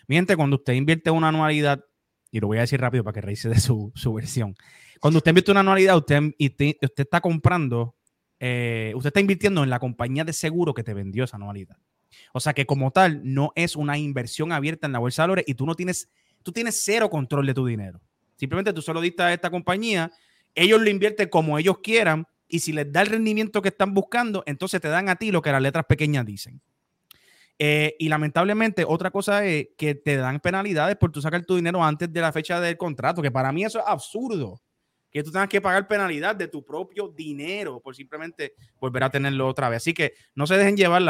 Mi 0.07 0.16
gente, 0.16 0.37
cuando 0.37 0.57
usted 0.57 0.75
invierte 0.75 1.11
una 1.11 1.29
anualidad, 1.29 1.85
y 2.31 2.40
lo 2.40 2.47
voy 2.47 2.59
a 2.59 2.62
decir 2.62 2.81
rápido 2.81 3.05
para 3.05 3.14
que 3.14 3.21
reíse 3.21 3.49
de 3.49 3.59
su, 3.59 3.93
su 3.95 4.12
versión. 4.14 4.55
Cuando 5.01 5.19
usted 5.19 5.31
invierte 5.31 5.51
una 5.51 5.61
anualidad, 5.61 5.97
usted, 5.97 6.21
usted, 6.38 6.77
usted 6.83 7.05
está 7.05 7.21
comprando, 7.21 7.97
eh, 8.38 8.93
usted 8.95 9.09
está 9.09 9.21
invirtiendo 9.21 9.64
en 9.64 9.71
la 9.71 9.79
compañía 9.79 10.25
de 10.25 10.33
seguro 10.33 10.75
que 10.75 10.85
te 10.85 10.95
vendió 10.95 11.25
esa 11.25 11.37
anualidad. 11.37 11.77
O 12.33 12.40
sea 12.40 12.53
que 12.53 12.66
como 12.66 12.90
tal, 12.90 13.21
no 13.23 13.53
es 13.55 13.77
una 13.77 13.99
inversión 13.99 14.53
abierta 14.53 14.87
en 14.87 14.93
la 14.93 14.99
bolsa 14.99 15.23
de 15.23 15.25
valores 15.25 15.45
y 15.49 15.55
tú 15.55 15.66
no 15.66 15.75
tienes, 15.75 16.11
tú 16.43 16.53
tienes 16.53 16.81
cero 16.83 17.09
control 17.11 17.47
de 17.47 17.55
tu 17.55 17.66
dinero. 17.66 18.01
Simplemente 18.37 18.73
tú 18.73 18.83
solo 18.83 19.01
diste 19.01 19.23
a 19.23 19.33
esta 19.33 19.51
compañía, 19.51 20.11
ellos 20.55 20.81
lo 20.81 20.90
invierten 20.90 21.29
como 21.29 21.59
ellos 21.59 21.79
quieran 21.83 22.27
y 22.51 22.61
si 22.61 22.73
les 22.73 22.91
da 22.93 23.03
el 23.03 23.09
rendimiento 23.09 23.63
que 23.63 23.69
están 23.69 23.95
buscando, 23.95 24.43
entonces 24.47 24.81
te 24.81 24.89
dan 24.89 25.09
a 25.09 25.17
ti 25.17 25.31
lo 25.31 25.41
que 25.41 25.53
las 25.53 25.63
letras 25.63 25.85
pequeñas 25.87 26.27
dicen. 26.27 26.61
Eh, 27.63 27.95
y 27.99 28.09
lamentablemente, 28.09 28.85
otra 28.87 29.11
cosa 29.11 29.45
es 29.45 29.69
que 29.77 29.95
te 29.95 30.17
dan 30.17 30.41
penalidades 30.41 30.97
por 30.97 31.13
tú 31.13 31.21
sacar 31.21 31.45
tu 31.45 31.57
dinero 31.57 31.85
antes 31.85 32.11
de 32.11 32.21
la 32.21 32.33
fecha 32.33 32.59
del 32.59 32.79
contrato, 32.79 33.21
que 33.21 33.31
para 33.31 33.53
mí 33.53 33.65
eso 33.65 33.79
es 33.79 33.85
absurdo. 33.87 34.61
Que 35.11 35.23
tú 35.23 35.31
tengas 35.31 35.49
que 35.49 35.61
pagar 35.61 35.87
penalidad 35.87 36.35
de 36.35 36.49
tu 36.49 36.65
propio 36.65 37.09
dinero 37.09 37.81
por 37.81 37.95
simplemente 37.95 38.55
volver 38.81 39.05
a 39.05 39.11
tenerlo 39.11 39.47
otra 39.47 39.69
vez. 39.69 39.79
Así 39.79 39.93
que 39.93 40.15
no 40.35 40.47
se 40.47 40.57
dejen 40.57 40.77
llevar 40.77 41.03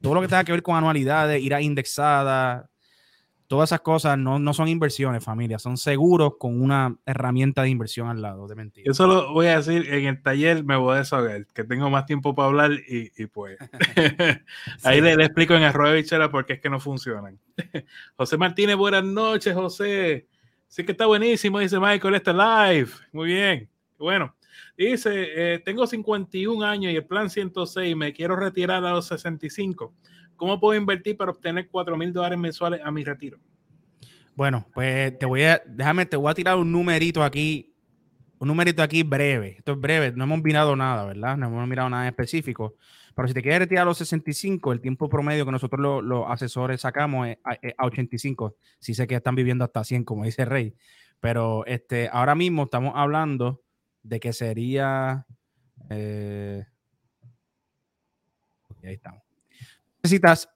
todo 0.00 0.14
lo 0.14 0.20
que 0.22 0.28
tenga 0.28 0.44
que 0.44 0.52
ver 0.52 0.62
con 0.62 0.76
anualidades, 0.76 1.42
ir 1.42 1.52
a 1.52 1.60
indexada, 1.60 2.70
todas 3.46 3.68
esas 3.68 3.80
cosas 3.80 4.18
no, 4.18 4.38
no, 4.38 4.54
son 4.54 4.68
inversiones, 4.68 5.22
familia, 5.24 5.58
son 5.58 5.76
seguros 5.76 6.34
con 6.38 6.60
una 6.60 6.96
herramienta 7.06 7.62
de 7.62 7.70
inversión 7.70 8.08
al 8.08 8.22
lado, 8.22 8.46
de 8.46 8.54
mentira. 8.54 8.86
Yo 8.86 8.94
solo 8.94 9.32
voy 9.32 9.46
a 9.46 9.58
decir, 9.58 9.92
en 9.92 10.06
el 10.06 10.22
taller 10.22 10.64
me 10.64 10.76
voy 10.76 10.94
a 10.94 10.98
desahogar, 10.98 11.46
que 11.46 11.64
tengo 11.64 11.90
más 11.90 12.06
tiempo 12.06 12.34
para 12.34 12.48
hablar 12.48 12.72
y, 12.72 13.10
y 13.16 13.26
pues 13.26 13.58
ahí 14.84 15.00
le, 15.00 15.12
explico 15.14 15.54
en 15.54 15.62
arroba 15.62 15.92
bichera 15.92 16.30
por 16.30 16.46
qué 16.46 16.54
es 16.54 16.60
que 16.60 16.70
no 16.70 16.80
funcionan. 16.80 17.38
José 18.16 18.36
Martínez, 18.36 18.76
buenas 18.76 19.04
noches, 19.04 19.54
José. 19.54 20.26
Sí 20.68 20.84
que 20.84 20.92
está 20.92 21.06
buenísimo, 21.06 21.58
dice 21.58 21.78
Michael, 21.78 22.16
este 22.16 22.32
live. 22.32 22.90
Muy 23.12 23.28
bien. 23.28 23.68
Bueno, 23.98 24.34
dice, 24.76 25.54
eh, 25.54 25.58
tengo 25.60 25.86
51 25.86 26.66
años 26.66 26.92
y 26.92 26.96
el 26.96 27.06
plan 27.06 27.30
106, 27.30 27.96
me 27.96 28.12
quiero 28.12 28.36
retirar 28.36 28.84
a 28.84 28.90
los 28.90 29.06
65 29.06 29.94
¿Cómo 30.36 30.60
puedo 30.60 30.78
invertir 30.78 31.16
para 31.16 31.30
obtener 31.30 31.68
4 31.68 31.96
mil 31.96 32.12
dólares 32.12 32.38
mensuales 32.38 32.80
a 32.84 32.90
mi 32.90 33.04
retiro? 33.04 33.38
Bueno, 34.34 34.66
pues 34.74 35.18
te 35.18 35.24
voy 35.24 35.44
a, 35.44 35.62
déjame, 35.66 36.04
te 36.04 36.16
voy 36.16 36.30
a 36.30 36.34
tirar 36.34 36.56
un 36.56 36.70
numerito 36.70 37.24
aquí, 37.24 37.74
un 38.38 38.48
numerito 38.48 38.82
aquí 38.82 39.02
breve. 39.02 39.56
Esto 39.58 39.72
es 39.72 39.80
breve, 39.80 40.12
no 40.12 40.24
hemos 40.24 40.42
mirado 40.42 40.76
nada, 40.76 41.06
¿verdad? 41.06 41.38
No 41.38 41.46
hemos 41.46 41.66
mirado 41.66 41.88
nada 41.88 42.06
específico. 42.06 42.76
Pero 43.14 43.28
si 43.28 43.34
te 43.34 43.40
quieres 43.40 43.60
retirar 43.60 43.82
a 43.82 43.86
los 43.86 43.96
65, 43.96 44.74
el 44.74 44.82
tiempo 44.82 45.08
promedio 45.08 45.46
que 45.46 45.52
nosotros 45.52 46.04
los, 46.04 46.24
asesores 46.28 46.82
sacamos 46.82 47.28
es 47.28 47.38
a, 47.44 47.86
85. 47.86 48.56
Sí 48.78 48.92
sé 48.92 49.06
que 49.06 49.14
están 49.14 49.34
viviendo 49.34 49.64
hasta 49.64 49.82
100, 49.82 50.04
como 50.04 50.24
dice 50.24 50.44
Rey. 50.44 50.74
Pero 51.18 51.64
este, 51.64 52.10
ahora 52.12 52.34
mismo 52.34 52.64
estamos 52.64 52.92
hablando 52.94 53.62
de 54.02 54.20
que 54.20 54.34
sería... 54.34 55.24
Eh, 55.88 56.62
ahí 58.84 58.94
estamos 58.94 59.26
necesitas, 60.06 60.48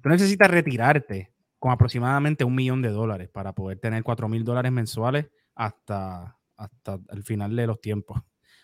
tú 0.00 0.08
necesitas 0.08 0.48
retirarte 0.48 1.32
con 1.58 1.72
aproximadamente 1.72 2.44
un 2.44 2.54
millón 2.54 2.80
de 2.80 2.90
dólares 2.90 3.28
para 3.28 3.52
poder 3.52 3.78
tener 3.78 4.04
cuatro 4.04 4.28
mil 4.28 4.44
dólares 4.44 4.70
mensuales 4.70 5.26
hasta, 5.54 6.38
hasta 6.56 6.98
el 7.10 7.24
final 7.24 7.56
de 7.56 7.66
los 7.66 7.80
tiempos. 7.80 8.22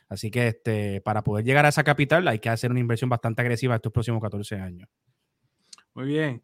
Así 0.09 0.31
que 0.31 0.49
este, 0.49 1.01
para 1.01 1.25
poder 1.25 1.45
llegar 1.45 1.65
a 1.67 1.71
esa 1.71 1.83
capital 1.83 2.29
hay 2.29 2.39
que 2.39 2.49
hacer 2.49 2.71
una 2.71 2.81
inversión 2.81 3.11
bastante 3.11 3.43
agresiva 3.43 3.75
estos 3.75 3.93
próximos 3.93 4.23
14 4.23 4.57
años. 4.57 4.89
Muy 5.95 6.07
bien. 6.07 6.43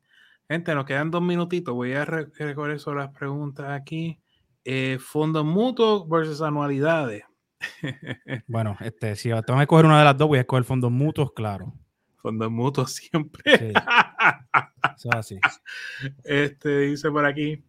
Gente, 0.48 0.74
nos 0.74 0.86
quedan 0.86 1.10
dos 1.10 1.22
minutitos. 1.22 1.74
Voy 1.74 1.92
a 1.92 2.04
recorrer 2.04 2.80
sobre 2.80 3.00
las 3.00 3.10
preguntas 3.10 3.66
aquí. 3.70 4.20
Eh, 4.64 4.98
fondos 4.98 5.44
mutuos 5.44 6.08
versus 6.08 6.40
anualidades. 6.40 7.24
bueno, 8.46 8.76
este, 8.80 9.14
si 9.16 9.28
tengo 9.28 9.42
que 9.42 9.62
escoger 9.62 9.84
una 9.86 9.98
de 9.98 10.04
las 10.04 10.16
dos, 10.16 10.28
voy 10.28 10.38
a 10.38 10.42
escoger 10.42 10.64
fondos 10.64 10.90
mutuos, 10.90 11.32
claro 11.32 11.72
fondos 12.18 12.50
mutuos 12.50 12.92
siempre. 12.92 13.72
así. 15.12 15.38
Este 16.24 16.80
dice 16.80 17.10
por 17.10 17.24
aquí. 17.24 17.64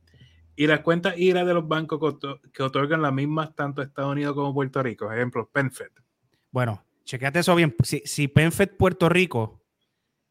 Y 0.55 0.67
las 0.67 0.81
cuentas 0.81 1.17
IRA 1.17 1.45
de 1.45 1.53
los 1.53 1.67
bancos 1.67 2.17
que 2.51 2.63
otorgan 2.63 3.01
las 3.01 3.13
mismas 3.13 3.55
tanto 3.55 3.81
Estados 3.81 4.11
Unidos 4.11 4.35
como 4.35 4.53
Puerto 4.53 4.83
Rico, 4.83 5.11
ejemplo, 5.11 5.49
PenFed. 5.49 5.91
Bueno, 6.51 6.83
chequeate 7.05 7.39
eso 7.39 7.55
bien. 7.55 7.73
Si, 7.83 8.01
si 8.03 8.27
PenFed 8.27 8.71
Puerto 8.77 9.07
Rico 9.07 9.61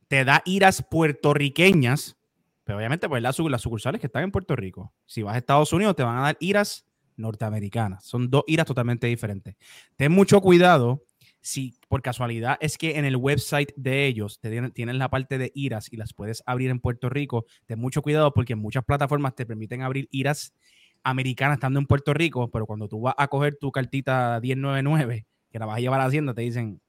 te 0.06 0.24
da 0.24 0.42
IRAs 0.44 0.82
puertorriqueñas, 0.82 2.18
pero 2.64 2.76
obviamente 2.78 3.08
pues 3.08 3.22
las, 3.22 3.38
las 3.38 3.62
sucursales 3.62 4.00
que 4.00 4.08
están 4.08 4.24
en 4.24 4.30
Puerto 4.30 4.54
Rico. 4.54 4.92
Si 5.06 5.22
vas 5.22 5.34
a 5.34 5.38
Estados 5.38 5.72
Unidos 5.72 5.96
te 5.96 6.02
van 6.02 6.18
a 6.18 6.22
dar 6.22 6.36
IRAs 6.40 6.86
norteamericanas. 7.16 8.04
Son 8.04 8.28
dos 8.28 8.44
IRAs 8.46 8.66
totalmente 8.66 9.06
diferentes. 9.06 9.56
Ten 9.96 10.12
mucho 10.12 10.42
cuidado 10.42 11.04
si 11.40 11.77
por 11.88 12.02
casualidad 12.02 12.58
es 12.60 12.78
que 12.78 12.98
en 12.98 13.04
el 13.04 13.16
website 13.16 13.72
de 13.76 14.06
ellos 14.06 14.38
te 14.40 14.70
tienen, 14.70 14.98
la 14.98 15.08
parte 15.08 15.38
de 15.38 15.50
IRAs 15.54 15.92
y 15.92 15.96
las 15.96 16.12
puedes 16.12 16.42
abrir 16.46 16.70
en 16.70 16.80
Puerto 16.80 17.08
Rico, 17.08 17.46
ten 17.66 17.78
mucho 17.78 18.02
cuidado 18.02 18.32
porque 18.32 18.54
muchas 18.54 18.84
plataformas 18.84 19.34
te 19.34 19.46
permiten 19.46 19.82
abrir 19.82 20.08
IRAs 20.10 20.54
americanas 21.02 21.56
estando 21.56 21.78
en 21.80 21.86
Puerto 21.86 22.12
Rico, 22.14 22.50
pero 22.50 22.66
cuando 22.66 22.88
tú 22.88 23.00
vas 23.00 23.14
a 23.16 23.28
coger 23.28 23.56
tu 23.56 23.72
cartita 23.72 24.38
1099, 24.40 25.26
que 25.50 25.58
la 25.58 25.66
vas 25.66 25.78
a 25.78 25.80
llevar 25.80 26.00
a 26.00 26.04
Hacienda, 26.04 26.34
te 26.34 26.42
dicen, 26.42 26.80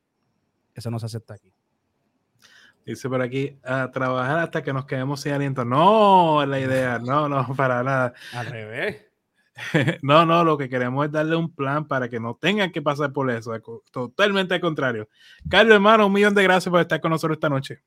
eso 0.75 0.91
no 0.91 0.99
se 0.99 1.05
acepta 1.05 1.35
aquí. 1.35 1.53
Dice 2.85 3.07
por 3.07 3.21
aquí, 3.21 3.59
a 3.63 3.91
trabajar 3.91 4.39
hasta 4.39 4.63
que 4.63 4.73
nos 4.73 4.85
quedemos 4.85 5.21
sin 5.21 5.33
aliento. 5.33 5.63
No, 5.63 6.41
es 6.41 6.49
la 6.49 6.59
idea, 6.59 6.99
no, 7.03 7.29
no, 7.29 7.55
para 7.55 7.83
nada. 7.83 8.13
Al 8.33 8.47
revés. 8.47 9.08
no, 10.01 10.25
no, 10.25 10.43
lo 10.43 10.57
que 10.57 10.69
queremos 10.69 11.05
es 11.05 11.11
darle 11.11 11.35
un 11.35 11.53
plan 11.53 11.87
para 11.87 12.09
que 12.09 12.19
no 12.19 12.35
tengan 12.35 12.71
que 12.71 12.81
pasar 12.81 13.11
por 13.13 13.29
eso. 13.29 13.51
Totalmente 13.91 14.53
al 14.53 14.61
contrario. 14.61 15.07
Carlos, 15.49 15.75
hermano, 15.75 16.07
un 16.07 16.13
millón 16.13 16.33
de 16.33 16.43
gracias 16.43 16.71
por 16.71 16.81
estar 16.81 16.99
con 17.01 17.11
nosotros 17.11 17.37
esta 17.37 17.49
noche. 17.49 17.81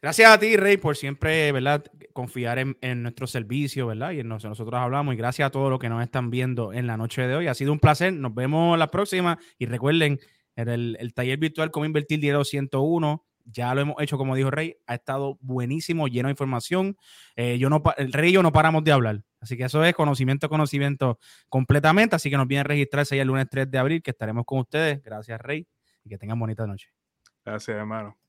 Gracias 0.00 0.30
a 0.30 0.38
ti, 0.38 0.56
Rey, 0.56 0.78
por 0.78 0.96
siempre, 0.96 1.52
¿verdad? 1.52 1.84
Confiar 2.12 2.58
en, 2.58 3.02
nuestro 3.02 3.28
servicio, 3.28 3.86
¿verdad? 3.86 4.10
Y 4.10 4.20
en 4.20 4.28
nosotros 4.28 4.74
hablamos. 4.74 5.14
Y 5.14 5.16
gracias 5.16 5.46
a 5.46 5.50
todos 5.50 5.70
los 5.70 5.78
que 5.78 5.88
nos 5.88 6.02
están 6.02 6.30
viendo 6.30 6.72
en 6.72 6.88
la 6.88 6.96
noche 6.96 7.22
de 7.22 7.36
hoy. 7.36 7.46
Ha 7.46 7.54
sido 7.54 7.72
un 7.72 7.78
placer. 7.78 8.12
Nos 8.12 8.34
vemos 8.34 8.76
la 8.76 8.90
próxima. 8.90 9.38
Y 9.58 9.66
recuerden, 9.66 10.18
el, 10.56 10.96
el 10.98 11.14
taller 11.14 11.38
virtual 11.38 11.70
Cómo 11.70 11.86
Invertir 11.86 12.18
Dinero 12.18 12.44
101 12.44 13.24
ya 13.44 13.74
lo 13.74 13.80
hemos 13.80 13.96
hecho, 14.00 14.18
como 14.18 14.34
dijo 14.34 14.50
Rey, 14.50 14.76
ha 14.86 14.94
estado 14.94 15.38
buenísimo, 15.40 16.08
lleno 16.08 16.28
de 16.28 16.32
información. 16.32 16.96
Eh, 17.36 17.58
yo 17.58 17.70
no, 17.70 17.82
el 17.96 18.12
Rey 18.12 18.30
y 18.30 18.32
yo 18.34 18.42
no 18.42 18.52
paramos 18.52 18.84
de 18.84 18.92
hablar. 18.92 19.22
Así 19.40 19.56
que 19.56 19.64
eso 19.64 19.84
es 19.84 19.94
conocimiento, 19.94 20.48
conocimiento 20.48 21.18
completamente. 21.48 22.16
Así 22.16 22.30
que 22.30 22.36
nos 22.36 22.46
viene 22.46 22.60
a 22.60 22.64
registrarse 22.64 23.20
el 23.20 23.28
lunes 23.28 23.46
3 23.50 23.70
de 23.70 23.78
abril, 23.78 24.02
que 24.02 24.12
estaremos 24.12 24.44
con 24.46 24.60
ustedes. 24.60 25.02
Gracias, 25.02 25.40
Rey, 25.40 25.66
y 26.04 26.08
que 26.08 26.18
tengan 26.18 26.38
bonita 26.38 26.66
noche. 26.66 26.88
Gracias, 27.44 27.76
hermano. 27.76 28.21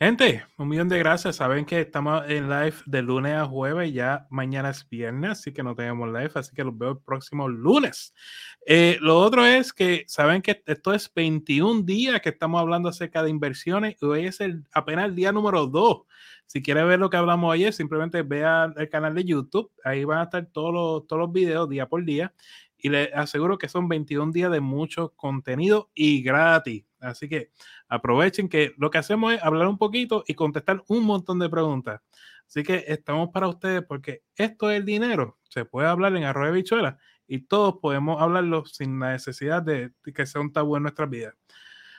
Gente, 0.00 0.44
un 0.56 0.68
millón 0.68 0.88
de 0.88 0.96
gracias. 0.96 1.34
Saben 1.34 1.64
que 1.64 1.80
estamos 1.80 2.22
en 2.28 2.48
live 2.48 2.76
de 2.86 3.02
lunes 3.02 3.34
a 3.34 3.46
jueves, 3.46 3.92
ya 3.92 4.28
mañana 4.30 4.70
es 4.70 4.88
viernes, 4.88 5.32
así 5.32 5.52
que 5.52 5.64
no 5.64 5.74
tenemos 5.74 6.06
live, 6.06 6.30
así 6.36 6.54
que 6.54 6.62
los 6.62 6.78
veo 6.78 6.92
el 6.92 6.98
próximo 6.98 7.48
lunes. 7.48 8.14
Eh, 8.64 8.96
lo 9.00 9.18
otro 9.18 9.44
es 9.44 9.72
que 9.72 10.04
saben 10.06 10.40
que 10.40 10.62
esto 10.66 10.94
es 10.94 11.12
21 11.12 11.82
días 11.82 12.20
que 12.20 12.28
estamos 12.28 12.60
hablando 12.60 12.88
acerca 12.88 13.24
de 13.24 13.30
inversiones 13.30 13.96
y 14.00 14.04
hoy 14.04 14.26
es 14.26 14.40
el, 14.40 14.62
apenas 14.72 15.06
el 15.06 15.16
día 15.16 15.32
número 15.32 15.66
2. 15.66 16.02
Si 16.46 16.62
quiere 16.62 16.84
ver 16.84 17.00
lo 17.00 17.10
que 17.10 17.16
hablamos 17.16 17.52
ayer, 17.52 17.72
simplemente 17.72 18.22
vea 18.22 18.72
el 18.76 18.88
canal 18.88 19.16
de 19.16 19.24
YouTube, 19.24 19.72
ahí 19.82 20.04
van 20.04 20.20
a 20.20 20.22
estar 20.22 20.46
todos 20.46 20.72
los, 20.72 21.06
todos 21.08 21.22
los 21.22 21.32
videos 21.32 21.68
día 21.68 21.88
por 21.88 22.04
día 22.04 22.32
y 22.78 22.88
les 22.88 23.12
aseguro 23.12 23.58
que 23.58 23.68
son 23.68 23.88
21 23.88 24.32
días 24.32 24.50
de 24.50 24.60
mucho 24.60 25.12
contenido 25.16 25.90
y 25.94 26.22
gratis. 26.22 26.84
Así 27.00 27.28
que 27.28 27.50
aprovechen 27.88 28.48
que 28.48 28.74
lo 28.78 28.90
que 28.90 28.98
hacemos 28.98 29.34
es 29.34 29.42
hablar 29.42 29.66
un 29.66 29.78
poquito 29.78 30.24
y 30.26 30.34
contestar 30.34 30.82
un 30.88 31.04
montón 31.04 31.38
de 31.38 31.48
preguntas. 31.48 32.00
Así 32.46 32.62
que 32.62 32.84
estamos 32.88 33.28
para 33.30 33.48
ustedes 33.48 33.82
porque 33.82 34.22
esto 34.36 34.70
es 34.70 34.78
el 34.78 34.86
dinero. 34.86 35.38
Se 35.48 35.64
puede 35.64 35.88
hablar 35.88 36.16
en 36.16 36.24
arroyo 36.24 36.52
de 36.52 36.56
bichuela 36.56 36.98
y 37.26 37.40
todos 37.40 37.76
podemos 37.80 38.20
hablarlo 38.22 38.64
sin 38.64 38.98
la 38.98 39.12
necesidad 39.12 39.62
de, 39.62 39.92
que 40.14 40.26
sea 40.26 40.40
un 40.40 40.52
tabú 40.52 40.76
en 40.76 40.84
nuestras 40.84 41.10
vidas. 41.10 41.34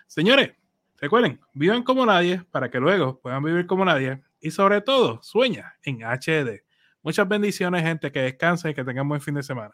Señores, 0.07 0.53
recuerden, 0.97 1.39
vivan 1.53 1.83
como 1.83 2.05
nadie 2.05 2.43
para 2.51 2.71
que 2.71 2.79
luego 2.79 3.19
puedan 3.19 3.43
vivir 3.43 3.67
como 3.67 3.85
nadie 3.85 4.23
y 4.41 4.51
sobre 4.51 4.81
todo 4.81 5.21
sueña 5.21 5.75
en 5.83 6.03
HD. 6.03 6.63
Muchas 7.03 7.27
bendiciones, 7.27 7.83
gente, 7.83 8.11
que 8.11 8.21
descansen 8.21 8.71
y 8.71 8.73
que 8.73 8.83
tengan 8.83 9.07
buen 9.07 9.21
fin 9.21 9.35
de 9.35 9.43
semana. 9.43 9.73